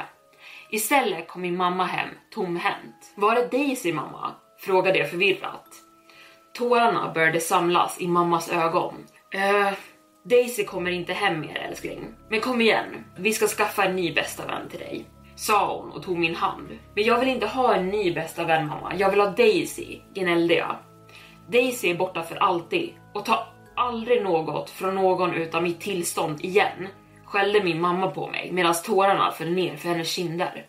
Istället 0.70 1.28
kom 1.28 1.42
min 1.42 1.56
mamma 1.56 1.84
hem 1.84 2.08
tomhänt. 2.34 3.12
Var 3.14 3.36
är 3.36 3.48
Daisy 3.48 3.92
mamma? 3.92 4.32
frågade 4.58 4.98
jag 4.98 5.10
förvirrat. 5.10 5.66
Tårarna 6.54 7.12
började 7.14 7.40
samlas 7.40 8.00
i 8.00 8.08
mammas 8.08 8.48
ögon. 8.48 8.94
Uh, 9.34 9.72
Daisy 10.24 10.64
kommer 10.64 10.90
inte 10.90 11.12
hem 11.12 11.40
mer 11.40 11.56
älskling. 11.56 12.14
Men 12.28 12.40
kom 12.40 12.60
igen, 12.60 13.04
vi 13.16 13.32
ska 13.32 13.46
skaffa 13.46 13.84
en 13.84 13.96
ny 13.96 14.14
bästa 14.14 14.46
vän 14.46 14.68
till 14.68 14.78
dig. 14.78 15.04
Sa 15.42 15.76
hon 15.76 15.92
och 15.92 16.02
tog 16.02 16.18
min 16.18 16.34
hand. 16.34 16.78
Men 16.94 17.04
jag 17.04 17.20
vill 17.20 17.28
inte 17.28 17.46
ha 17.46 17.74
en 17.74 17.88
ny 17.88 18.14
bästa 18.14 18.44
vän 18.44 18.66
mamma, 18.66 18.92
jag 18.96 19.10
vill 19.10 19.20
ha 19.20 19.30
Daisy, 19.30 20.00
gnällde 20.14 20.54
jag. 20.54 20.76
Daisy 21.48 21.90
är 21.90 21.94
borta 21.94 22.22
för 22.22 22.36
alltid 22.36 22.94
och 23.14 23.24
ta 23.24 23.46
aldrig 23.76 24.22
något 24.22 24.70
från 24.70 24.94
någon 24.94 25.34
utan 25.34 25.62
mitt 25.62 25.80
tillstånd 25.80 26.44
igen, 26.44 26.88
skällde 27.24 27.64
min 27.64 27.80
mamma 27.80 28.10
på 28.10 28.28
mig 28.28 28.52
medan 28.52 28.74
tårarna 28.84 29.30
föll 29.30 29.50
ner 29.50 29.76
för 29.76 29.88
hennes 29.88 30.10
kinder. 30.10 30.66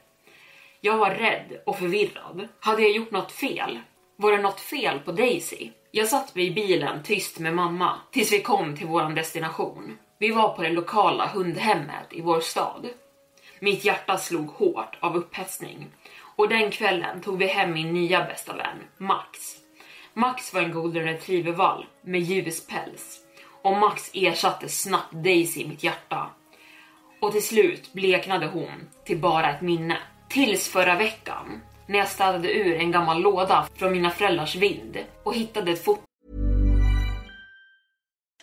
Jag 0.81 0.97
var 0.97 1.09
rädd 1.09 1.61
och 1.65 1.79
förvirrad. 1.79 2.47
Hade 2.59 2.81
jag 2.81 2.91
gjort 2.91 3.11
något 3.11 3.31
fel? 3.31 3.79
Var 4.15 4.31
det 4.31 4.41
något 4.41 4.59
fel 4.59 4.99
på 4.99 5.11
Daisy? 5.11 5.69
Jag 5.91 6.07
satt 6.07 6.35
mig 6.35 6.47
i 6.47 6.51
bilen 6.51 7.03
tyst 7.03 7.39
med 7.39 7.55
mamma 7.55 7.95
tills 8.11 8.33
vi 8.33 8.41
kom 8.41 8.77
till 8.77 8.87
vår 8.87 9.15
destination. 9.15 9.97
Vi 10.19 10.31
var 10.31 10.49
på 10.49 10.61
det 10.61 10.69
lokala 10.69 11.27
hundhemmet 11.27 12.07
i 12.11 12.21
vår 12.21 12.39
stad. 12.39 12.89
Mitt 13.63 13.85
hjärta 13.85 14.17
slog 14.17 14.47
hårt 14.47 14.97
av 14.99 15.15
upphetsning 15.15 15.87
och 16.35 16.49
den 16.49 16.71
kvällen 16.71 17.21
tog 17.21 17.37
vi 17.37 17.47
hem 17.47 17.73
min 17.73 17.93
nya 17.93 18.25
bästa 18.25 18.55
vän, 18.55 18.77
Max. 18.97 19.39
Max 20.13 20.53
var 20.53 20.61
en 20.61 20.71
golden 20.71 21.03
retriever 21.03 21.87
med 22.01 22.21
ljus 22.21 22.67
päls 22.67 23.19
och 23.61 23.77
Max 23.77 24.11
ersatte 24.13 24.69
snabbt 24.69 25.11
Daisy 25.11 25.61
i 25.61 25.67
mitt 25.67 25.83
hjärta. 25.83 26.29
Och 27.21 27.31
till 27.31 27.47
slut 27.47 27.93
bleknade 27.93 28.47
hon 28.47 28.89
till 29.05 29.17
bara 29.17 29.49
ett 29.49 29.61
minne. 29.61 29.97
Tills 30.29 30.69
förra 30.69 30.95
veckan 30.95 31.61
när 31.87 31.99
jag 31.99 32.07
städade 32.07 32.53
ur 32.53 32.75
en 32.75 32.91
gammal 32.91 33.21
låda 33.21 33.67
från 33.75 33.91
mina 33.91 34.09
föräldrars 34.09 34.55
vind 34.55 34.97
och 35.23 35.35
hittade 35.35 35.71
ett 35.71 35.85
foto 35.85 36.12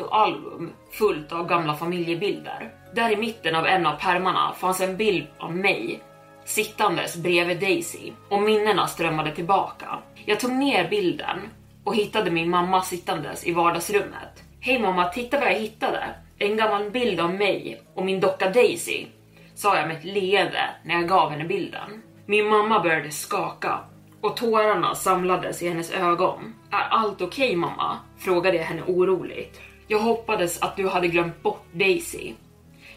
och 0.00 0.16
album 0.16 0.72
fullt 0.90 1.32
av 1.32 1.46
gamla 1.48 1.74
familjebilder. 1.74 2.74
Där 2.94 3.12
i 3.12 3.16
mitten 3.16 3.54
av 3.54 3.66
en 3.66 3.86
av 3.86 3.96
pärmarna 3.96 4.52
fanns 4.52 4.80
en 4.80 4.96
bild 4.96 5.26
av 5.38 5.56
mig 5.56 6.02
sittandes 6.44 7.16
bredvid 7.16 7.60
Daisy 7.60 8.12
och 8.28 8.42
minnena 8.42 8.86
strömmade 8.86 9.34
tillbaka. 9.34 9.98
Jag 10.24 10.40
tog 10.40 10.52
ner 10.52 10.88
bilden 10.88 11.38
och 11.84 11.96
hittade 11.96 12.30
min 12.30 12.50
mamma 12.50 12.82
sittandes 12.82 13.46
i 13.46 13.52
vardagsrummet. 13.52 14.44
Hej 14.60 14.78
mamma, 14.78 15.08
titta 15.08 15.40
vad 15.40 15.48
jag 15.48 15.58
hittade! 15.58 16.04
En 16.38 16.56
gammal 16.56 16.90
bild 16.90 17.20
av 17.20 17.34
mig 17.34 17.82
och 17.94 18.04
min 18.04 18.20
docka 18.20 18.50
Daisy, 18.50 19.06
sa 19.54 19.76
jag 19.76 19.88
med 19.88 19.96
ett 19.96 20.04
leende 20.04 20.70
när 20.84 20.94
jag 20.94 21.08
gav 21.08 21.30
henne 21.30 21.44
bilden. 21.44 22.02
Min 22.26 22.48
mamma 22.48 22.80
började 22.80 23.10
skaka 23.10 23.78
och 24.20 24.36
tårarna 24.36 24.94
samlades 24.94 25.62
i 25.62 25.68
hennes 25.68 25.90
ögon. 25.92 26.54
Är 26.70 26.88
allt 26.90 27.20
okej 27.20 27.46
okay, 27.46 27.56
mamma? 27.56 27.98
frågade 28.18 28.56
jag 28.56 28.64
henne 28.64 28.82
oroligt. 28.86 29.60
Jag 29.86 29.98
hoppades 29.98 30.62
att 30.62 30.76
du 30.76 30.88
hade 30.88 31.08
glömt 31.08 31.42
bort 31.42 31.66
Daisy. 31.72 32.32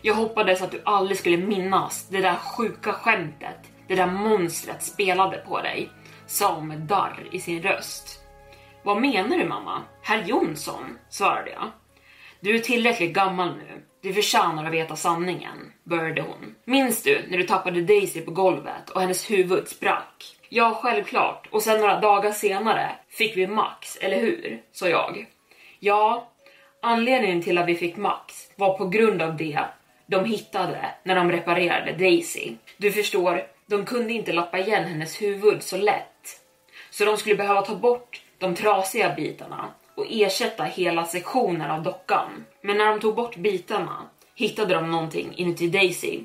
Jag 0.02 0.14
hoppades 0.14 0.62
att 0.62 0.72
du 0.72 0.82
aldrig 0.86 1.18
skulle 1.18 1.38
minnas 1.38 2.08
det 2.10 2.22
där 2.22 2.36
sjuka 2.36 2.94
skämtet 2.94 3.72
det 3.88 3.96
där 3.96 4.08
monstret 4.08 4.84
spelade 4.84 5.38
på 5.38 5.62
dig, 5.62 5.90
sa 6.26 6.56
hon 6.56 6.68
med 6.68 6.80
darr 6.80 7.28
i 7.32 7.40
sin 7.40 7.62
röst. 7.62 8.20
Vad 8.84 9.02
menar 9.02 9.38
du 9.38 9.46
mamma? 9.46 9.82
Herr 10.02 10.24
Jonsson, 10.24 10.98
svarade 11.10 11.52
jag. 11.52 11.72
Du 12.40 12.56
är 12.56 12.60
tillräckligt 12.60 13.14
gammal 13.14 13.58
nu. 13.58 13.84
Du 14.02 14.14
förtjänar 14.14 14.66
att 14.66 14.74
veta 14.74 14.96
sanningen, 14.96 15.74
började 15.84 16.22
hon. 16.22 16.56
Minns 16.66 17.04
du 17.04 17.26
när 17.30 17.38
du 17.38 17.44
tappade 17.44 17.82
Daisy 17.82 18.22
på 18.22 18.32
golvet 18.32 18.90
och 18.90 19.02
hennes 19.02 19.32
huvud 19.32 19.68
sprack? 19.68 20.38
Ja, 20.50 20.80
självklart. 20.84 21.48
Och 21.52 21.62
sen 21.62 21.80
några 21.82 22.00
dagar 22.00 22.32
senare 22.32 22.92
fick 23.10 23.38
vi 23.38 23.48
Max, 23.48 23.98
eller 24.02 24.22
hur? 24.22 24.62
sa 24.72 24.88
jag. 24.90 25.26
Ja, 25.80 26.32
anledningen 26.82 27.42
till 27.42 27.58
att 27.58 27.68
vi 27.68 27.76
fick 27.76 27.98
Max 27.98 28.50
var 28.56 28.78
på 28.78 28.88
grund 28.88 29.22
av 29.22 29.38
det 29.38 29.60
de 30.06 30.26
hittade 30.26 30.86
när 31.04 31.16
de 31.16 31.32
reparerade 31.32 31.92
Daisy. 31.92 32.54
Du 32.78 32.92
förstår, 32.92 33.44
de 33.66 33.86
kunde 33.86 34.14
inte 34.14 34.34
lappa 34.34 34.60
igen 34.60 34.84
hennes 34.84 35.22
huvud 35.22 35.64
så 35.64 35.78
lätt. 35.78 36.42
Så 36.92 37.06
de 37.06 37.18
skulle 37.18 37.36
behöva 37.36 37.62
ta 37.62 37.76
bort 37.76 38.22
de 38.38 38.56
trasiga 38.56 39.14
bitarna 39.16 39.70
och 39.96 40.06
ersätta 40.10 40.64
hela 40.64 41.06
sektionen 41.06 41.72
av 41.72 41.84
dockan. 41.84 42.46
Men 42.62 42.78
när 42.78 42.86
de 42.86 43.00
tog 43.00 43.16
bort 43.16 43.36
bitarna 43.36 44.10
hittade 44.36 44.74
de 44.74 44.92
någonting 44.92 45.34
inuti 45.36 45.70
Daisy 45.70 46.20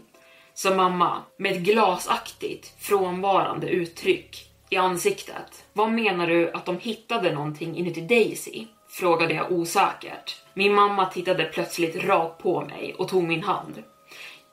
sa 0.54 0.75
mamma 0.75 1.23
med 1.37 1.52
ett 1.52 1.59
glasaktigt 1.59 2.75
frånvarande 2.78 3.68
uttryck 3.68 4.50
i 4.71 4.76
ansiktet. 4.76 5.64
Vad 5.73 5.92
menar 5.92 6.26
du 6.26 6.52
att 6.52 6.64
de 6.64 6.78
hittade 6.78 7.35
någonting 7.35 7.76
inuti 7.76 8.00
Daisy? 8.00 8.66
Frågade 8.92 9.34
jag 9.34 9.52
osäkert. 9.52 10.37
Min 10.54 10.75
mamma 10.75 11.06
tittade 11.06 11.44
plötsligt 11.44 12.04
rakt 12.04 12.42
på 12.42 12.61
mig 12.61 12.94
och 12.99 13.08
tog 13.08 13.25
min 13.25 13.42
hand. 13.42 13.82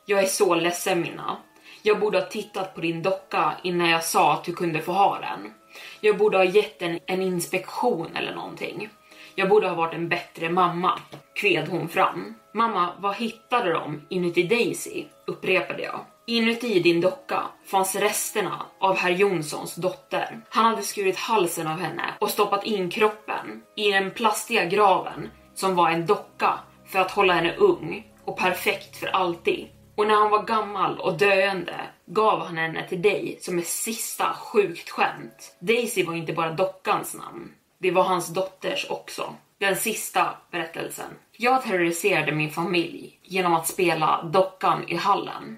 Jag 0.05 0.19
är 0.19 0.25
så 0.25 0.55
ledsen 0.55 1.01
Minna. 1.01 1.37
Jag 1.83 1.99
borde 1.99 2.19
ha 2.19 2.25
tittat 2.25 2.75
på 2.75 2.81
din 2.81 3.03
docka 3.03 3.53
innan 3.63 3.89
jag 3.89 4.03
sa 4.03 4.33
att 4.33 4.43
du 4.43 4.53
kunde 4.53 4.81
få 4.81 4.91
ha 4.91 5.19
den. 5.19 5.53
Jag 6.01 6.17
borde 6.17 6.37
ha 6.37 6.43
gett 6.43 6.79
den 6.79 6.99
en 7.05 7.21
inspektion 7.21 8.15
eller 8.15 8.35
någonting. 8.35 8.89
Jag 9.35 9.49
borde 9.49 9.67
ha 9.67 9.75
varit 9.75 9.93
en 9.93 10.09
bättre 10.09 10.49
mamma, 10.49 10.99
kved 11.39 11.67
hon 11.67 11.89
fram. 11.89 12.35
Mamma, 12.53 12.93
vad 12.99 13.15
hittade 13.15 13.73
de 13.73 14.01
inuti 14.09 14.43
Daisy? 14.43 15.05
upprepade 15.27 15.81
jag. 15.83 15.99
Inuti 16.25 16.79
din 16.79 17.01
docka 17.01 17.43
fanns 17.65 17.95
resterna 17.95 18.65
av 18.79 18.97
herr 18.97 19.11
Jonssons 19.11 19.75
dotter. 19.75 20.41
Han 20.49 20.65
hade 20.65 20.83
skurit 20.83 21.17
halsen 21.17 21.67
av 21.67 21.79
henne 21.79 22.03
och 22.19 22.29
stoppat 22.29 22.63
in 22.63 22.89
kroppen 22.89 23.63
i 23.75 23.91
den 23.91 24.11
plastiga 24.11 24.65
graven 24.65 25.29
som 25.55 25.75
var 25.75 25.89
en 25.89 26.05
docka 26.05 26.59
för 26.85 26.99
att 26.99 27.11
hålla 27.11 27.33
henne 27.33 27.55
ung 27.55 28.07
och 28.25 28.37
perfekt 28.37 28.97
för 28.97 29.07
alltid. 29.07 29.67
Och 29.95 30.07
när 30.07 30.15
han 30.15 30.29
var 30.29 30.43
gammal 30.43 30.99
och 30.99 31.17
döende 31.17 31.75
gav 32.05 32.45
han 32.45 32.57
henne 32.57 32.87
till 32.89 33.01
dig 33.01 33.37
som 33.41 33.59
ett 33.59 33.67
sista 33.67 34.33
sjukt 34.33 34.89
skämt. 34.89 35.57
Daisy 35.59 36.03
var 36.03 36.13
inte 36.13 36.33
bara 36.33 36.51
dockans 36.51 37.15
namn, 37.15 37.51
det 37.77 37.91
var 37.91 38.03
hans 38.03 38.27
dotters 38.27 38.85
också. 38.89 39.33
Den 39.59 39.75
sista 39.75 40.37
berättelsen. 40.51 41.09
Jag 41.37 41.63
terroriserade 41.63 42.31
min 42.31 42.51
familj 42.51 43.19
genom 43.23 43.53
att 43.53 43.67
spela 43.67 44.23
dockan 44.23 44.85
i 44.87 44.95
hallen. 44.95 45.57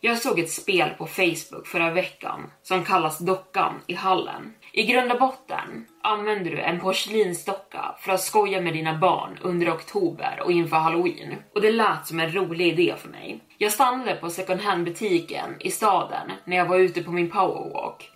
Jag 0.00 0.18
såg 0.18 0.38
ett 0.38 0.50
spel 0.50 0.90
på 0.98 1.06
Facebook 1.06 1.66
förra 1.66 1.90
veckan 1.90 2.50
som 2.62 2.84
kallas 2.84 3.18
Dockan 3.18 3.74
i 3.86 3.94
hallen. 3.94 4.54
I 4.72 4.82
grund 4.82 5.12
och 5.12 5.18
botten 5.18 5.86
använder 6.02 6.50
du 6.50 6.60
en 6.60 6.80
porslinsdocka 6.80 7.94
för 8.00 8.12
att 8.12 8.20
skoja 8.20 8.60
med 8.60 8.72
dina 8.72 8.98
barn 8.98 9.38
under 9.42 9.72
oktober 9.72 10.42
och 10.44 10.52
inför 10.52 10.76
halloween. 10.76 11.36
Och 11.54 11.60
det 11.60 11.72
lät 11.72 12.06
som 12.06 12.20
en 12.20 12.32
rolig 12.32 12.66
idé 12.66 12.94
för 12.98 13.08
mig. 13.08 13.40
Jag 13.58 13.72
stannade 13.72 14.14
på 14.14 14.30
second 14.30 14.60
hand 14.60 14.84
butiken 14.84 15.56
i 15.60 15.70
staden 15.70 16.32
när 16.44 16.56
jag 16.56 16.66
var 16.66 16.76
ute 16.76 17.02
på 17.02 17.12
min 17.12 17.30
powerwalk 17.30 18.10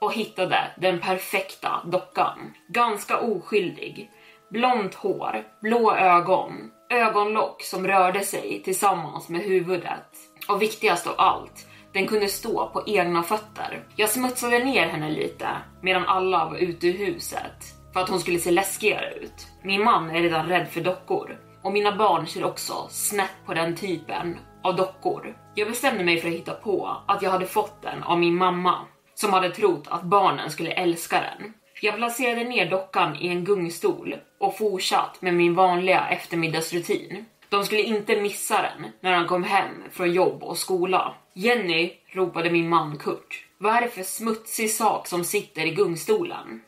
och 0.00 0.14
hittade 0.14 0.70
den 0.76 1.00
perfekta 1.00 1.82
dockan. 1.84 2.54
Ganska 2.68 3.18
oskyldig. 3.18 4.10
Blont 4.50 4.94
hår, 4.94 5.44
blå 5.60 5.94
ögon, 5.94 6.52
ögonlock 6.90 7.62
som 7.62 7.86
rörde 7.86 8.20
sig 8.20 8.62
tillsammans 8.64 9.28
med 9.28 9.40
huvudet. 9.40 10.06
Och 10.48 10.62
viktigast 10.62 11.06
av 11.06 11.14
allt, 11.18 11.66
den 11.92 12.06
kunde 12.06 12.28
stå 12.28 12.70
på 12.72 12.82
egna 12.86 13.22
fötter. 13.22 13.86
Jag 13.96 14.08
smutsade 14.08 14.58
ner 14.58 14.86
henne 14.86 15.10
lite 15.10 15.48
medan 15.82 16.06
alla 16.06 16.44
var 16.44 16.56
ute 16.56 16.86
ur 16.86 16.98
huset 16.98 17.64
för 17.92 18.00
att 18.00 18.08
hon 18.08 18.20
skulle 18.20 18.38
se 18.38 18.50
läskigare 18.50 19.14
ut. 19.14 19.46
Min 19.62 19.84
man 19.84 20.10
är 20.10 20.20
redan 20.22 20.46
rädd 20.46 20.68
för 20.68 20.80
dockor 20.80 21.38
och 21.62 21.72
mina 21.72 21.96
barn 21.96 22.26
ser 22.26 22.44
också 22.44 22.86
snett 22.88 23.46
på 23.46 23.54
den 23.54 23.76
typen 23.76 24.38
av 24.62 24.76
dockor. 24.76 25.36
Jag 25.54 25.68
bestämde 25.68 26.04
mig 26.04 26.20
för 26.20 26.28
att 26.28 26.34
hitta 26.34 26.54
på 26.54 26.96
att 27.06 27.22
jag 27.22 27.30
hade 27.30 27.46
fått 27.46 27.82
den 27.82 28.02
av 28.02 28.18
min 28.18 28.36
mamma 28.36 28.78
som 29.14 29.32
hade 29.32 29.50
trott 29.50 29.88
att 29.88 30.02
barnen 30.02 30.50
skulle 30.50 30.70
älska 30.70 31.20
den. 31.20 31.52
Jag 31.82 31.96
placerade 31.96 32.44
ner 32.44 32.70
dockan 32.70 33.16
i 33.16 33.28
en 33.28 33.44
gungstol 33.44 34.16
och 34.38 34.58
fortsatt 34.58 35.22
med 35.22 35.34
min 35.34 35.54
vanliga 35.54 36.08
eftermiddagsrutin. 36.08 37.24
De 37.48 37.64
skulle 37.64 37.82
inte 37.82 38.20
missa 38.20 38.62
den 38.62 38.92
när 39.00 39.12
han 39.12 39.26
kom 39.26 39.44
hem 39.44 39.82
från 39.92 40.12
jobb 40.12 40.42
och 40.42 40.58
skola. 40.58 41.14
Jenny, 41.34 41.92
ropade 42.12 42.50
min 42.50 42.68
man 42.68 42.98
Kurt. 42.98 43.46
Vad 43.58 43.74
är 43.74 43.80
det 43.80 43.88
för 43.88 44.02
smutsig 44.02 44.70
sak 44.70 45.06
som 45.06 45.24
sitter 45.24 45.66
i 45.66 45.70
gungstolen? 45.70 46.62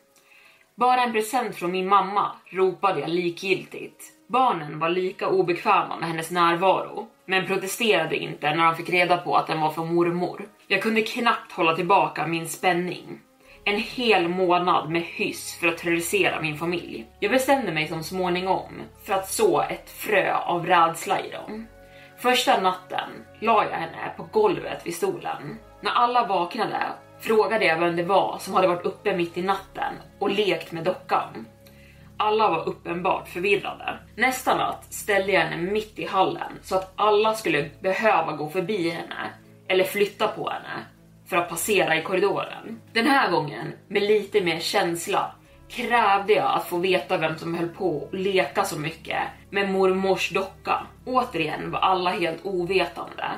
Bara 0.75 1.03
en 1.03 1.13
present 1.13 1.55
från 1.55 1.71
min 1.71 1.87
mamma, 1.87 2.31
ropade 2.49 2.99
jag 2.99 3.09
likgiltigt. 3.09 4.03
Barnen 4.27 4.79
var 4.79 4.89
lika 4.89 5.27
obekväma 5.27 5.97
med 5.99 6.09
hennes 6.09 6.31
närvaro, 6.31 7.07
men 7.25 7.47
protesterade 7.47 8.17
inte 8.17 8.55
när 8.55 8.65
de 8.65 8.75
fick 8.75 8.89
reda 8.89 9.17
på 9.17 9.35
att 9.35 9.47
den 9.47 9.61
var 9.61 9.71
från 9.71 9.95
mormor. 9.95 10.47
Jag 10.67 10.81
kunde 10.81 11.01
knappt 11.01 11.51
hålla 11.51 11.75
tillbaka 11.75 12.27
min 12.27 12.49
spänning. 12.49 13.19
En 13.65 13.79
hel 13.79 14.27
månad 14.27 14.89
med 14.89 15.01
hyss 15.01 15.59
för 15.59 15.67
att 15.67 15.77
terrorisera 15.77 16.41
min 16.41 16.57
familj. 16.57 17.05
Jag 17.19 17.31
bestämde 17.31 17.71
mig 17.71 17.87
som 17.87 18.03
småningom 18.03 18.81
för 19.03 19.13
att 19.13 19.29
så 19.29 19.61
ett 19.61 19.89
frö 19.89 20.35
av 20.35 20.65
rädsla 20.65 21.19
i 21.19 21.29
dem. 21.29 21.67
Första 22.17 22.61
natten 22.61 23.09
la 23.39 23.65
jag 23.65 23.77
henne 23.77 24.13
på 24.17 24.27
golvet 24.31 24.87
vid 24.87 24.95
stolen. 24.95 25.59
När 25.81 25.91
alla 25.91 26.27
vaknade 26.27 26.77
frågade 27.19 27.65
jag 27.65 27.79
vem 27.79 27.95
det 27.95 28.03
var 28.03 28.37
som 28.39 28.53
hade 28.53 28.67
varit 28.67 28.85
uppe 28.85 29.17
mitt 29.17 29.37
i 29.37 29.41
natten 29.41 29.93
och 30.19 30.29
lekt 30.29 30.71
med 30.71 30.83
dockan. 30.83 31.47
Alla 32.17 32.49
var 32.49 32.69
uppenbart 32.69 33.29
förvirrade. 33.29 33.97
Nästa 34.15 34.57
natt 34.57 34.93
ställde 34.93 35.31
jag 35.31 35.41
henne 35.41 35.71
mitt 35.71 35.99
i 35.99 36.05
hallen 36.05 36.51
så 36.61 36.75
att 36.75 36.93
alla 36.95 37.33
skulle 37.33 37.69
behöva 37.79 38.31
gå 38.31 38.49
förbi 38.49 38.89
henne 38.89 39.29
eller 39.67 39.83
flytta 39.83 40.27
på 40.27 40.49
henne 40.49 40.85
för 41.25 41.37
att 41.37 41.49
passera 41.49 41.97
i 41.97 42.01
korridoren. 42.01 42.81
Den 42.93 43.07
här 43.07 43.31
gången, 43.31 43.73
med 43.87 44.03
lite 44.03 44.41
mer 44.41 44.59
känsla, 44.59 45.35
krävde 45.69 46.33
jag 46.33 46.53
att 46.53 46.67
få 46.67 46.77
veta 46.77 47.17
vem 47.17 47.37
som 47.37 47.55
höll 47.55 47.69
på 47.69 48.09
att 48.11 48.19
leka 48.19 48.63
så 48.63 48.79
mycket 48.79 49.21
med 49.49 49.71
mormors 49.71 50.29
docka. 50.29 50.87
Återigen 51.05 51.71
var 51.71 51.79
alla 51.79 52.09
helt 52.09 52.45
ovetande. 52.45 53.31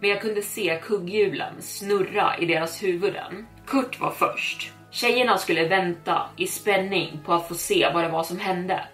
Men 0.00 0.10
jag 0.10 0.20
kunde 0.20 0.42
se 0.42 0.80
kugghjulen 0.82 1.62
snurra 1.62 2.36
i 2.38 2.46
deras 2.46 2.82
huvuden. 2.82 3.46
Kurt 3.66 4.00
var 4.00 4.10
först. 4.10 4.72
Tjejerna 4.90 5.38
skulle 5.38 5.68
vänta 5.68 6.22
i 6.36 6.46
spänning 6.46 7.20
på 7.24 7.32
att 7.32 7.48
få 7.48 7.54
se 7.54 7.90
vad 7.94 8.04
det 8.04 8.08
var 8.08 8.22
som 8.22 8.38
hände. 8.38 8.84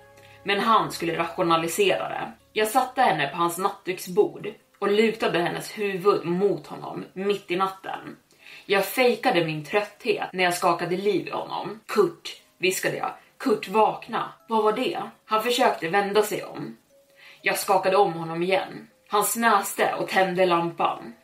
Men 0.44 0.60
han 0.60 0.92
skulle 0.92 1.18
rationalisera 1.18 2.08
det. 2.08 2.32
Jag 2.52 2.68
satte 2.68 3.02
henne 3.02 3.28
på 3.28 3.36
hans 3.36 3.58
nattduksbord 3.58 4.48
och 4.78 4.92
lutade 4.92 5.38
hennes 5.38 5.78
huvud 5.78 6.24
mot 6.24 6.66
honom 6.66 7.04
mitt 7.12 7.50
i 7.50 7.56
natten. 7.56 8.16
Jag 8.66 8.84
fejkade 8.84 9.44
min 9.44 9.64
trötthet 9.64 10.32
när 10.32 10.44
jag 10.44 10.54
skakade 10.54 10.96
liv 10.96 11.26
i 11.26 11.30
honom. 11.30 11.80
Kurt, 11.86 12.42
viskade 12.58 12.96
jag. 12.96 13.12
Kurt 13.38 13.68
vakna. 13.68 14.32
Vad 14.48 14.64
var 14.64 14.72
det? 14.72 15.02
Han 15.24 15.42
försökte 15.42 15.88
vända 15.88 16.22
sig 16.22 16.44
om. 16.44 16.76
Jag 17.42 17.58
skakade 17.58 17.96
om 17.96 18.12
honom 18.12 18.42
igen. 18.42 18.88
Han 19.08 19.24
snäste 19.24 19.94
och 19.94 20.08
tände 20.08 20.46
lampan. 20.46 21.14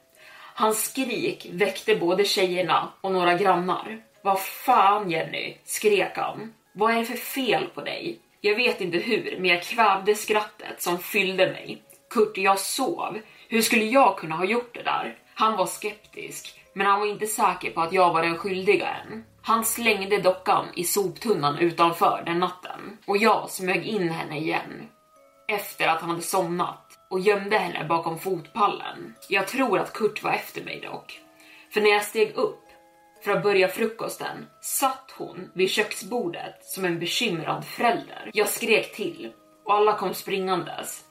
Hans 0.55 0.85
skrik 0.85 1.47
väckte 1.53 1.97
både 1.97 2.25
tjejerna 2.25 2.93
och 3.01 3.13
några 3.13 3.35
grannar. 3.35 4.03
Vad 4.23 4.41
fan 4.41 5.11
Jenny, 5.11 5.57
skrek 5.65 6.17
han. 6.17 6.55
Vad 6.73 6.95
är 6.95 6.99
det 6.99 7.05
för 7.05 7.17
fel 7.17 7.67
på 7.75 7.81
dig? 7.81 8.19
Jag 8.41 8.57
vet 8.57 8.81
inte 8.81 8.99
hur, 8.99 9.37
men 9.39 9.51
jag 9.51 9.63
kvävde 9.63 10.15
skrattet 10.15 10.83
som 10.83 10.99
fyllde 10.99 11.47
mig. 11.47 11.83
Kurt, 12.11 12.37
jag 12.37 12.59
sov. 12.59 13.21
Hur 13.55 13.63
skulle 13.63 13.85
jag 13.85 14.19
kunna 14.19 14.37
ha 14.37 14.45
gjort 14.45 14.75
det 14.75 14.83
där? 14.83 15.19
Han 15.35 15.57
var 15.57 15.67
skeptisk, 15.67 16.61
men 16.73 16.87
han 16.87 17.01
var 17.01 17.07
inte 17.07 17.27
säker 17.27 17.71
på 17.71 17.81
att 17.81 17.93
jag 17.93 18.13
var 18.13 18.23
den 18.23 18.39
skyldiga 18.39 18.89
än. 18.89 19.25
Han 19.43 19.65
slängde 19.65 20.19
dockan 20.19 20.67
i 20.75 20.85
soptunnan 20.85 21.59
utanför 21.59 22.23
den 22.27 22.39
natten 22.39 22.99
och 23.07 23.17
jag 23.17 23.51
smög 23.51 23.87
in 23.87 24.09
henne 24.09 24.39
igen 24.39 24.89
efter 25.49 25.89
att 25.89 26.01
han 26.01 26.11
hade 26.11 26.23
somnat 26.23 26.99
och 27.11 27.21
gömde 27.21 27.59
henne 27.59 27.85
bakom 27.89 28.19
fotpallen. 28.19 29.15
Jag 29.29 29.49
tror 29.49 29.79
att 29.79 29.93
Kurt 29.93 30.23
var 30.23 30.33
efter 30.33 30.65
mig 30.65 30.81
dock. 30.81 31.21
För 31.71 31.81
när 31.81 31.91
jag 31.91 32.05
steg 32.05 32.35
upp 32.35 32.65
för 33.25 33.33
att 33.33 33.43
börja 33.43 33.69
frukosten 33.69 34.47
satt 34.61 35.15
hon 35.17 35.51
vid 35.55 35.71
köksbordet 35.71 36.65
som 36.65 36.85
en 36.85 36.99
bekymrad 36.99 37.65
förälder. 37.65 38.31
Jag 38.33 38.49
skrek 38.49 38.95
till 38.95 39.33
och 39.65 39.75
alla 39.75 39.93
kom 39.93 40.15
springandes. 40.15 41.05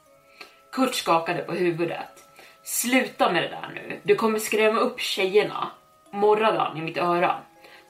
Kurt 0.72 0.94
skakade 0.94 1.42
på 1.42 1.52
huvudet. 1.52 2.23
Sluta 2.66 3.32
med 3.32 3.42
det 3.42 3.48
där 3.48 3.70
nu, 3.74 4.00
du 4.02 4.14
kommer 4.14 4.38
skrämma 4.38 4.80
upp 4.80 5.00
tjejerna, 5.00 5.70
morrade 6.10 6.58
han 6.58 6.76
i 6.76 6.80
mitt 6.80 6.96
öra, 6.96 7.36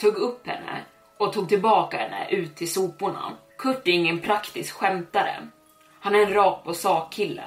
tog 0.00 0.16
upp 0.16 0.46
henne 0.46 0.84
och 1.18 1.32
tog 1.32 1.48
tillbaka 1.48 1.96
henne 1.96 2.26
ut 2.30 2.56
till 2.56 2.72
soporna. 2.72 3.32
Kurt 3.58 3.88
är 3.88 3.92
ingen 3.92 4.18
praktisk 4.18 4.74
skämtare. 4.74 5.48
Han 6.00 6.14
är 6.14 6.18
en 6.18 6.34
rak 6.34 6.64
på 6.64 6.74
sak 6.74 7.12
kille 7.12 7.44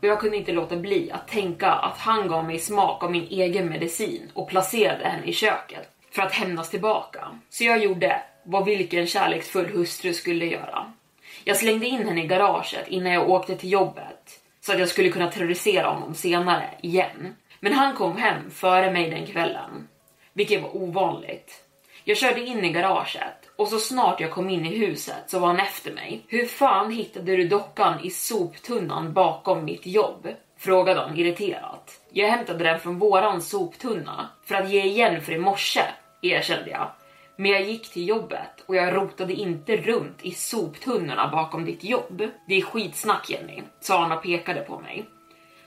och 0.00 0.04
jag 0.04 0.20
kunde 0.20 0.36
inte 0.36 0.52
låta 0.52 0.76
bli 0.76 1.10
att 1.10 1.28
tänka 1.28 1.70
att 1.70 1.98
han 1.98 2.28
gav 2.28 2.44
mig 2.44 2.58
smak 2.58 3.02
av 3.02 3.10
min 3.10 3.26
egen 3.30 3.68
medicin 3.68 4.30
och 4.34 4.48
placerade 4.48 5.04
henne 5.04 5.26
i 5.26 5.32
köket 5.32 5.88
för 6.10 6.22
att 6.22 6.32
hämnas 6.32 6.70
tillbaka. 6.70 7.38
Så 7.50 7.64
jag 7.64 7.84
gjorde 7.84 8.22
vad 8.44 8.64
vilken 8.64 9.06
kärleksfull 9.06 9.66
hustru 9.66 10.14
skulle 10.14 10.46
göra. 10.46 10.92
Jag 11.44 11.56
slängde 11.56 11.86
in 11.86 12.08
henne 12.08 12.24
i 12.24 12.26
garaget 12.26 12.88
innan 12.88 13.12
jag 13.12 13.30
åkte 13.30 13.56
till 13.56 13.72
jobbet 13.72 14.11
så 14.64 14.72
att 14.72 14.78
jag 14.78 14.88
skulle 14.88 15.10
kunna 15.10 15.30
terrorisera 15.30 15.86
honom 15.86 16.14
senare 16.14 16.70
igen. 16.80 17.36
Men 17.60 17.72
han 17.72 17.94
kom 17.94 18.16
hem 18.16 18.50
före 18.50 18.92
mig 18.92 19.10
den 19.10 19.26
kvällen, 19.26 19.88
vilket 20.32 20.62
var 20.62 20.76
ovanligt. 20.76 21.64
Jag 22.04 22.16
körde 22.16 22.40
in 22.40 22.64
i 22.64 22.72
garaget 22.72 23.50
och 23.56 23.68
så 23.68 23.78
snart 23.78 24.20
jag 24.20 24.30
kom 24.30 24.50
in 24.50 24.66
i 24.66 24.78
huset 24.78 25.24
så 25.26 25.38
var 25.38 25.48
han 25.48 25.60
efter 25.60 25.92
mig. 25.92 26.24
Hur 26.28 26.46
fan 26.46 26.92
hittade 26.92 27.36
du 27.36 27.48
dockan 27.48 28.00
i 28.04 28.10
soptunnan 28.10 29.12
bakom 29.12 29.64
mitt 29.64 29.86
jobb? 29.86 30.28
Frågade 30.58 31.00
han 31.00 31.18
irriterat. 31.18 32.00
Jag 32.10 32.28
hämtade 32.28 32.64
den 32.64 32.80
från 32.80 32.98
våran 32.98 33.42
soptunna 33.42 34.30
för 34.44 34.54
att 34.54 34.70
ge 34.70 34.82
igen 34.82 35.22
för 35.22 35.32
i 35.32 35.38
morse, 35.38 35.82
erkände 36.22 36.70
jag. 36.70 36.90
Men 37.42 37.50
jag 37.50 37.62
gick 37.62 37.92
till 37.92 38.08
jobbet 38.08 38.64
och 38.66 38.76
jag 38.76 38.94
rotade 38.96 39.32
inte 39.32 39.76
runt 39.76 40.22
i 40.22 40.30
soptunnorna 40.30 41.28
bakom 41.28 41.64
ditt 41.64 41.84
jobb. 41.84 42.22
Det 42.48 42.54
är 42.54 42.62
skitsnack 42.62 43.30
Jenny, 43.30 43.62
sa 43.80 44.02
han 44.02 44.12
och 44.12 44.22
pekade 44.22 44.60
på 44.60 44.80
mig. 44.80 45.06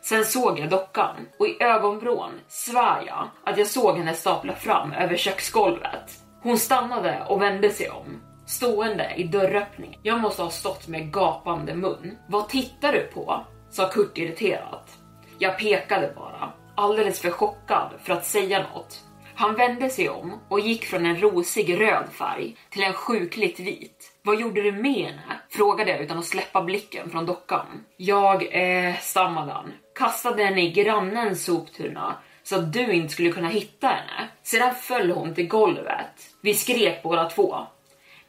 Sen 0.02 0.26
såg 0.26 0.60
jag 0.60 0.70
dockan 0.70 1.16
och 1.40 1.48
i 1.48 1.64
ögonvrån 1.64 2.32
svär 2.48 3.04
jag 3.08 3.30
att 3.44 3.58
jag 3.58 3.68
såg 3.68 3.98
henne 3.98 4.14
stapla 4.14 4.56
fram 4.56 4.92
över 4.92 5.18
köksgolvet. 5.18 6.12
Hon 6.42 6.58
stannade 6.58 7.26
och 7.30 7.42
vände 7.42 7.70
sig 7.70 7.90
om, 7.90 8.22
stående 8.46 9.14
i 9.16 9.24
dörröppningen. 9.24 10.00
Jag 10.04 10.20
måste 10.20 10.42
ha 10.42 10.50
stått 10.50 10.88
med 10.88 11.14
gapande 11.14 11.76
mun. 11.76 12.18
Vad 12.28 12.50
tittar 12.50 12.92
du 12.92 13.02
på? 13.14 13.46
sa 13.70 13.88
Kurt 13.88 14.18
irriterat. 14.18 14.98
Jag 15.40 15.60
pekade 15.60 16.14
bara, 16.16 16.52
alldeles 16.76 17.22
för 17.22 17.32
chockad 17.32 17.90
för 18.04 18.14
att 18.14 18.26
säga 18.26 18.66
något. 18.74 19.05
Han 19.38 19.56
vände 19.56 19.90
sig 19.90 20.10
om 20.10 20.40
och 20.50 20.60
gick 20.60 20.86
från 20.86 21.06
en 21.06 21.22
rosig 21.22 21.82
röd 21.82 22.10
färg 22.12 22.56
till 22.70 22.84
en 22.84 22.94
sjukligt 22.94 23.60
vit. 23.60 24.12
Vad 24.22 24.40
gjorde 24.40 24.62
du 24.62 24.72
med 24.72 25.06
henne? 25.06 25.40
Frågade 25.50 25.92
jag 25.92 26.02
utan 26.02 26.18
att 26.18 26.26
släppa 26.26 26.62
blicken 26.62 27.10
från 27.10 27.26
dockan. 27.26 27.66
Jag, 27.98 28.48
eh, 28.52 28.96
stammade 28.96 29.52
han, 29.52 29.74
kastade 29.96 30.44
henne 30.44 30.62
i 30.62 30.72
grannens 30.72 31.46
soptunna 31.46 32.16
så 32.44 32.56
att 32.56 32.74
du 32.74 32.94
inte 32.94 33.14
skulle 33.14 33.32
kunna 33.32 33.48
hitta 33.48 33.88
henne. 33.88 34.30
Sedan 34.44 34.76
föll 34.76 35.12
hon 35.12 35.36
till 35.36 35.48
golvet. 35.48 36.30
Vi 36.42 36.54
skrek 36.54 37.04
båda 37.04 37.30
två. 37.30 37.58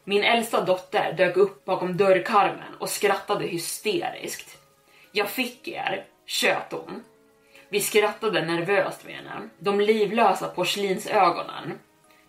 Min 0.04 0.22
äldsta 0.22 0.64
dotter 0.64 1.12
dök 1.12 1.36
upp 1.36 1.64
bakom 1.64 1.96
dörrkarmen 1.96 2.74
och 2.78 2.88
skrattade 2.88 3.46
hysteriskt. 3.46 4.58
Jag 5.12 5.28
fick 5.28 5.68
er, 5.68 6.04
tjöt 6.26 6.72
hon. 6.72 7.02
Vi 7.68 7.80
skrattade 7.80 8.44
nervöst 8.44 9.04
med 9.04 9.14
henne. 9.14 9.48
De 9.58 9.80
livlösa 9.80 10.48
porslinsögonen 10.48 11.78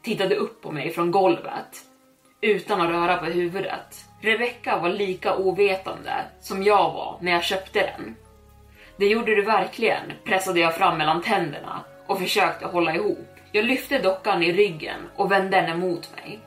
tittade 0.04 0.36
upp 0.36 0.62
på 0.62 0.72
mig 0.72 0.90
från 0.92 1.12
golvet 1.12 1.84
utan 2.42 2.82
att 2.82 2.90
röra 2.90 3.18
på 3.18 3.26
huvudet. 3.26 4.06
Rebecca 4.22 4.80
var 4.80 4.90
lika 4.90 5.36
ovetande 5.36 6.26
som 6.42 6.64
jag 6.64 6.94
var 6.94 7.18
när 7.22 7.32
jag 7.32 7.44
köpte 7.44 7.80
den. 7.80 8.16
Det 8.98 9.06
gjorde 9.06 9.36
du 9.36 9.42
verkligen, 9.42 10.14
pressade 10.24 10.60
jag 10.60 10.76
fram 10.76 10.98
mellan 10.98 11.22
tänderna 11.22 11.84
och 12.08 12.20
försökte 12.20 12.66
hålla 12.66 12.96
ihop. 12.96 13.28
Jag 13.52 13.66
lyfte 13.66 14.00
dockan 14.00 14.44
i 14.44 14.54
ryggen 14.54 15.10
och 15.16 15.32
vände 15.32 15.58
henne 15.58 15.78
mot 15.78 16.16
mig. 16.16 16.40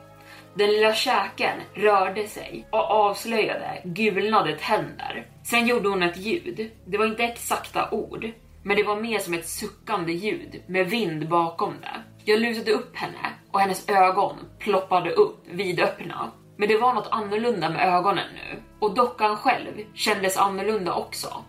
Den 0.53 0.71
lilla 0.71 0.93
käken 0.93 1.59
rörde 1.73 2.27
sig 2.27 2.67
och 2.69 2.91
avslöjade 2.91 3.81
gulnade 3.83 4.57
tänder. 4.57 5.27
Sen 5.43 5.67
gjorde 5.67 5.89
hon 5.89 6.03
ett 6.03 6.17
ljud. 6.17 6.71
Det 6.85 6.97
var 6.97 7.05
inte 7.05 7.23
exakta 7.23 7.89
ord, 7.91 8.31
men 8.63 8.77
det 8.77 8.83
var 8.83 8.95
mer 8.95 9.19
som 9.19 9.33
ett 9.33 9.47
suckande 9.47 10.13
ljud 10.13 10.63
med 10.67 10.89
vind 10.89 11.29
bakom 11.29 11.73
det. 11.81 12.03
Jag 12.25 12.39
lutade 12.39 12.71
upp 12.71 12.95
henne 12.95 13.33
och 13.51 13.59
hennes 13.59 13.89
ögon 13.89 14.35
ploppade 14.59 15.11
upp 15.11 15.47
vidöppna. 15.51 16.31
Men 16.57 16.69
det 16.69 16.77
var 16.77 16.93
något 16.93 17.07
annorlunda 17.11 17.69
med 17.69 17.93
ögonen 17.93 18.27
nu 18.33 18.61
och 18.79 18.95
dockan 18.95 19.37
själv 19.37 19.71
kändes 19.93 20.37
annorlunda 20.37 20.93
också. 20.93 21.43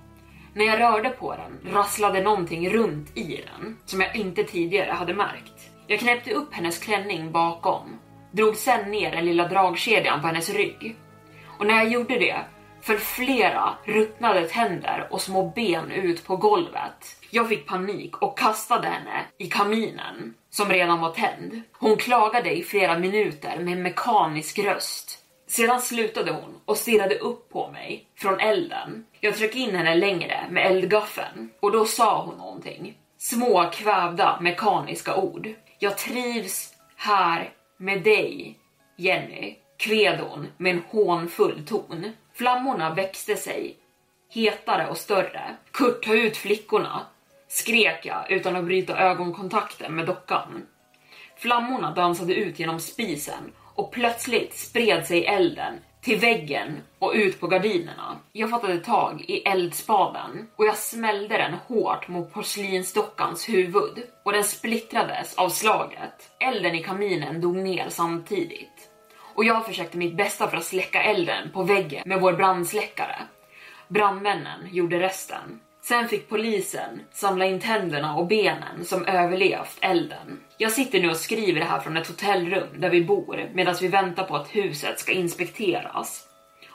När 0.54 0.64
jag 0.64 0.80
rörde 0.80 1.10
på 1.10 1.34
den 1.36 1.74
rasslade 1.74 2.22
någonting 2.22 2.70
runt 2.70 3.16
i 3.16 3.40
den 3.44 3.76
som 3.84 4.00
jag 4.00 4.16
inte 4.16 4.44
tidigare 4.44 4.90
hade 4.90 5.14
märkt. 5.14 5.70
Jag 5.86 5.98
knäppte 6.00 6.34
upp 6.34 6.54
hennes 6.54 6.78
klänning 6.78 7.32
bakom, 7.32 7.98
drog 8.32 8.56
sen 8.56 8.90
ner 8.90 9.10
den 9.10 9.24
lilla 9.24 9.48
dragkedjan 9.48 10.20
på 10.20 10.26
hennes 10.26 10.54
rygg. 10.54 10.96
Och 11.58 11.66
när 11.66 11.74
jag 11.74 11.88
gjorde 11.88 12.18
det 12.18 12.40
föll 12.82 12.98
flera 12.98 13.74
ruttnade 13.84 14.48
tänder 14.48 15.08
och 15.10 15.20
små 15.20 15.52
ben 15.54 15.90
ut 15.90 16.24
på 16.24 16.36
golvet. 16.36 17.16
Jag 17.30 17.48
fick 17.48 17.66
panik 17.66 18.22
och 18.22 18.38
kastade 18.38 18.88
henne 18.88 19.24
i 19.38 19.46
kaminen 19.46 20.34
som 20.50 20.68
redan 20.68 21.00
var 21.00 21.10
tänd. 21.10 21.62
Hon 21.72 21.96
klagade 21.96 22.50
i 22.50 22.62
flera 22.62 22.98
minuter 22.98 23.58
med 23.58 23.72
en 23.72 23.82
mekanisk 23.82 24.58
röst. 24.58 25.18
Sedan 25.46 25.80
slutade 25.80 26.32
hon 26.32 26.60
och 26.64 26.76
stirrade 26.76 27.18
upp 27.18 27.48
på 27.48 27.70
mig 27.70 28.06
från 28.16 28.40
elden. 28.40 29.06
Jag 29.20 29.36
tryckte 29.36 29.58
in 29.58 29.74
henne 29.74 29.94
längre 29.94 30.40
med 30.50 30.66
eldgaffeln 30.66 31.50
och 31.60 31.72
då 31.72 31.84
sa 31.84 32.24
hon 32.24 32.38
någonting. 32.38 32.98
Små 33.18 33.70
kvävda 33.72 34.38
mekaniska 34.40 35.16
ord. 35.16 35.48
Jag 35.78 35.98
trivs 35.98 36.74
här 36.96 37.52
med 37.78 38.02
dig, 38.02 38.58
Jenny, 38.96 39.56
kved 39.78 40.20
hon 40.20 40.46
med 40.56 40.74
en 40.74 40.82
hånfull 40.90 41.66
ton. 41.66 42.12
Flammorna 42.34 42.94
växte 42.94 43.36
sig 43.36 43.76
hetare 44.30 44.88
och 44.88 44.96
större. 44.96 45.56
Kurt, 45.70 46.04
ta 46.04 46.14
ut 46.14 46.36
flickorna, 46.36 47.06
skrek 47.48 48.06
jag 48.06 48.30
utan 48.30 48.56
att 48.56 48.64
bryta 48.64 48.98
ögonkontakten 48.98 49.94
med 49.94 50.06
dockan. 50.06 50.66
Flammorna 51.36 51.94
dansade 51.94 52.34
ut 52.34 52.58
genom 52.58 52.80
spisen 52.80 53.52
och 53.74 53.92
plötsligt 53.92 54.58
spred 54.58 55.06
sig 55.06 55.26
elden 55.26 55.74
till 56.00 56.18
väggen 56.18 56.80
och 56.98 57.12
ut 57.14 57.40
på 57.40 57.46
gardinerna. 57.46 58.18
Jag 58.32 58.50
fattade 58.50 58.78
tag 58.78 59.24
i 59.28 59.42
eldspaden 59.42 60.48
och 60.56 60.66
jag 60.66 60.76
smällde 60.76 61.36
den 61.36 61.54
hårt 61.54 62.08
mot 62.08 62.32
porslinsdockans 62.32 63.48
huvud 63.48 64.02
och 64.24 64.32
den 64.32 64.44
splittrades 64.44 65.34
av 65.34 65.48
slaget. 65.48 66.30
Elden 66.40 66.74
i 66.74 66.82
kaminen 66.82 67.40
dog 67.40 67.56
ner 67.56 67.88
samtidigt 67.88 68.91
och 69.34 69.44
jag 69.44 69.66
försökte 69.66 69.98
mitt 69.98 70.16
bästa 70.16 70.48
för 70.48 70.56
att 70.56 70.64
släcka 70.64 71.02
elden 71.02 71.50
på 71.52 71.62
väggen 71.62 72.02
med 72.06 72.20
vår 72.20 72.32
brandsläckare. 72.32 73.16
Brandmännen 73.88 74.68
gjorde 74.70 75.00
resten. 75.00 75.60
Sen 75.82 76.08
fick 76.08 76.28
polisen 76.28 77.00
samla 77.12 77.44
in 77.44 77.60
tänderna 77.60 78.16
och 78.16 78.26
benen 78.26 78.84
som 78.84 79.04
överlevt 79.04 79.78
elden. 79.80 80.40
Jag 80.58 80.72
sitter 80.72 81.00
nu 81.00 81.10
och 81.10 81.16
skriver 81.16 81.60
det 81.60 81.66
här 81.66 81.80
från 81.80 81.96
ett 81.96 82.08
hotellrum 82.08 82.68
där 82.80 82.90
vi 82.90 83.04
bor 83.04 83.50
medan 83.54 83.74
vi 83.80 83.88
väntar 83.88 84.24
på 84.24 84.36
att 84.36 84.54
huset 84.54 84.98
ska 84.98 85.12
inspekteras 85.12 86.28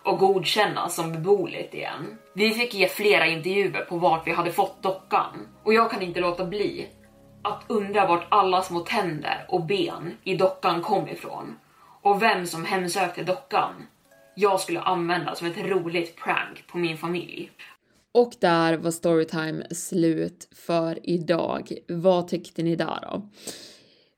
och 0.04 0.20
godkännas 0.20 0.96
som 0.96 1.12
beboeligt 1.12 1.74
igen. 1.74 2.18
Vi 2.34 2.52
fick 2.52 2.74
ge 2.74 2.88
flera 2.88 3.28
intervjuer 3.28 3.82
på 3.82 3.98
vart 3.98 4.28
vi 4.28 4.32
hade 4.32 4.52
fått 4.52 4.84
dockan 4.84 5.48
och 5.64 5.74
jag 5.74 5.92
kan 5.92 6.02
inte 6.02 6.20
låta 6.20 6.46
bli 6.46 6.88
att 7.44 7.64
undra 7.68 8.08
vart 8.08 8.28
alla 8.30 8.62
små 8.62 8.80
tänder 8.80 9.46
och 9.50 9.66
ben 9.66 10.18
i 10.24 10.36
dockan 10.36 10.82
kom 10.82 11.08
ifrån 11.08 11.56
och 12.08 12.22
vem 12.22 12.46
som 12.46 12.66
hemsökte 12.66 13.24
dockan. 13.24 13.74
Jag 14.36 14.60
skulle 14.60 14.80
använda 14.80 15.36
som 15.36 15.48
ett 15.48 15.58
roligt 15.58 16.16
prank 16.16 16.68
på 16.68 16.78
min 16.78 16.98
familj. 16.98 17.52
Och 18.12 18.34
där 18.40 18.78
var 18.78 18.92
storytime 18.92 19.66
slut 19.72 20.48
för 20.56 21.00
idag. 21.04 21.72
Vad 21.88 22.28
tyckte 22.28 22.64
ni 22.64 22.76
där 22.76 23.00
då? 23.02 23.30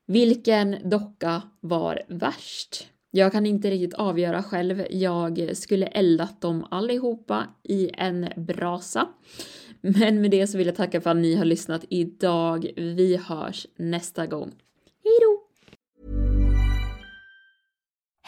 Vilken 0.08 0.90
docka 0.90 1.42
var 1.60 2.02
värst? 2.08 2.88
Jag 3.12 3.32
kan 3.32 3.46
inte 3.46 3.70
riktigt 3.70 3.94
avgöra 3.94 4.44
själv. 4.44 4.86
Jag 4.90 5.58
skulle 5.58 5.86
eldat 5.86 6.42
dem 6.42 6.66
allihopa 6.72 7.48
i 7.64 7.90
en 7.94 8.30
brasa. 8.36 9.08
Men 9.82 10.22
med 10.22 10.32
det 10.32 10.48
så 10.48 10.58
vill 10.58 10.68
jag 10.68 10.76
tacka 10.76 11.02
för 11.02 11.10
att 11.10 11.18
ni 11.18 11.36
har 11.36 11.46
lyssnat 11.46 11.86
idag. 11.90 12.70
Vi 12.76 13.18
hörs 13.18 13.68
nästa 13.76 14.28
gång. 14.28 14.52